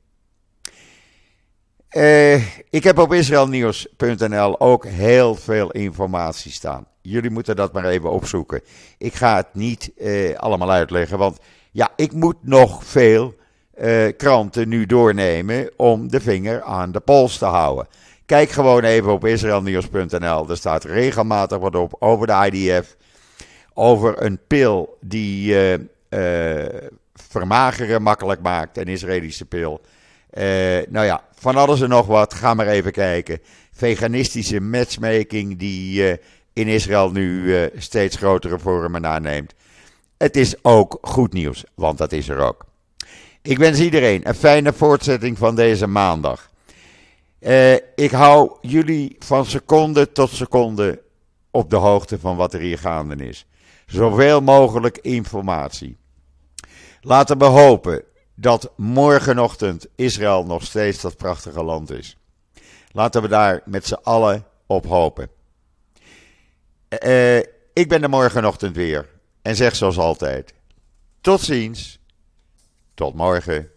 Uh, 1.91 2.36
ik 2.69 2.84
heb 2.84 2.97
op 2.97 3.13
israelnieuws.nl 3.13 4.60
ook 4.60 4.86
heel 4.86 5.36
veel 5.36 5.71
informatie 5.71 6.52
staan. 6.52 6.88
Jullie 7.02 7.30
moeten 7.30 7.56
dat 7.56 7.73
maar 7.73 7.86
even 7.86 8.12
opzoeken. 8.12 8.62
Ik 8.97 9.13
ga 9.13 9.36
het 9.36 9.47
niet 9.54 9.91
uh, 9.97 10.36
allemaal 10.36 10.71
uitleggen, 10.71 11.17
want 11.17 11.38
ja, 11.71 11.89
ik 11.95 12.13
moet 12.13 12.36
nog 12.41 12.86
veel 12.86 13.36
uh, 13.82 14.08
kranten 14.17 14.69
nu 14.69 14.86
doornemen 14.86 15.71
om 15.78 16.08
de 16.08 16.21
vinger 16.21 16.62
aan 16.62 16.91
de 16.91 16.99
pols 16.99 17.38
te 17.38 17.45
houden. 17.45 17.88
Kijk 18.29 18.49
gewoon 18.49 18.83
even 18.83 19.11
op 19.11 19.25
israelnieuws.nl. 19.25 20.49
Er 20.49 20.57
staat 20.57 20.83
regelmatig 20.83 21.57
wat 21.57 21.75
op 21.75 21.95
over 21.99 22.27
de 22.27 22.49
IDF. 22.51 22.95
Over 23.73 24.23
een 24.23 24.39
pil 24.47 24.97
die 25.01 25.53
uh, 25.53 25.73
uh, 25.73 26.65
vermageren 27.13 28.01
makkelijk 28.01 28.41
maakt. 28.41 28.77
Een 28.77 28.87
Israëlische 28.87 29.45
pil. 29.45 29.81
Uh, 30.33 30.43
nou 30.89 31.05
ja, 31.05 31.23
van 31.33 31.55
alles 31.55 31.81
en 31.81 31.89
nog 31.89 32.07
wat. 32.07 32.33
Ga 32.33 32.53
maar 32.53 32.67
even 32.67 32.91
kijken. 32.91 33.39
Veganistische 33.71 34.59
matchmaking 34.59 35.57
die 35.57 36.19
in 36.53 36.67
Israël 36.67 37.11
nu 37.11 37.53
steeds 37.77 38.15
grotere 38.15 38.59
vormen 38.59 39.05
aanneemt. 39.05 39.53
Het 40.17 40.35
is 40.35 40.63
ook 40.63 40.97
goed 41.01 41.33
nieuws, 41.33 41.63
want 41.75 41.97
dat 41.97 42.11
is 42.11 42.29
er 42.29 42.37
ook. 42.37 42.65
Ik 43.41 43.57
wens 43.57 43.79
iedereen 43.79 44.27
een 44.27 44.35
fijne 44.35 44.73
voortzetting 44.73 45.37
van 45.37 45.55
deze 45.55 45.87
maandag. 45.87 46.49
Uh, 47.39 47.73
ik 47.95 48.12
hou 48.12 48.58
jullie 48.62 49.15
van 49.19 49.45
seconde 49.45 50.12
tot 50.12 50.30
seconde 50.30 51.02
op 51.52 51.69
de 51.69 51.75
hoogte 51.75 52.19
van 52.19 52.36
wat 52.36 52.54
er 52.54 52.60
hier 52.60 52.78
gaande 52.78 53.15
is. 53.28 53.45
Zoveel 53.86 54.41
mogelijk 54.41 54.97
informatie. 54.97 55.97
Laten 57.02 57.38
we 57.38 57.45
hopen 57.45 58.04
dat 58.36 58.71
morgenochtend 58.75 59.88
Israël 59.95 60.45
nog 60.45 60.63
steeds 60.63 61.02
dat 61.02 61.17
prachtige 61.17 61.63
land 61.63 61.91
is. 61.91 62.17
Laten 62.91 63.21
we 63.21 63.28
daar 63.28 63.62
met 63.65 63.86
z'n 63.86 63.99
allen 64.04 64.45
op 64.65 64.86
hopen. 64.86 65.30
Uh, 67.04 67.38
ik 67.73 67.88
ben 67.88 68.04
er 68.04 68.10
morgenochtend 68.10 68.75
weer 68.75 69.10
en 69.41 69.56
zeg 69.56 69.75
zoals 69.75 69.97
altijd: 69.97 70.54
tot 71.21 71.41
ziens, 71.41 71.99
tot 72.93 73.13
morgen. 73.13 73.69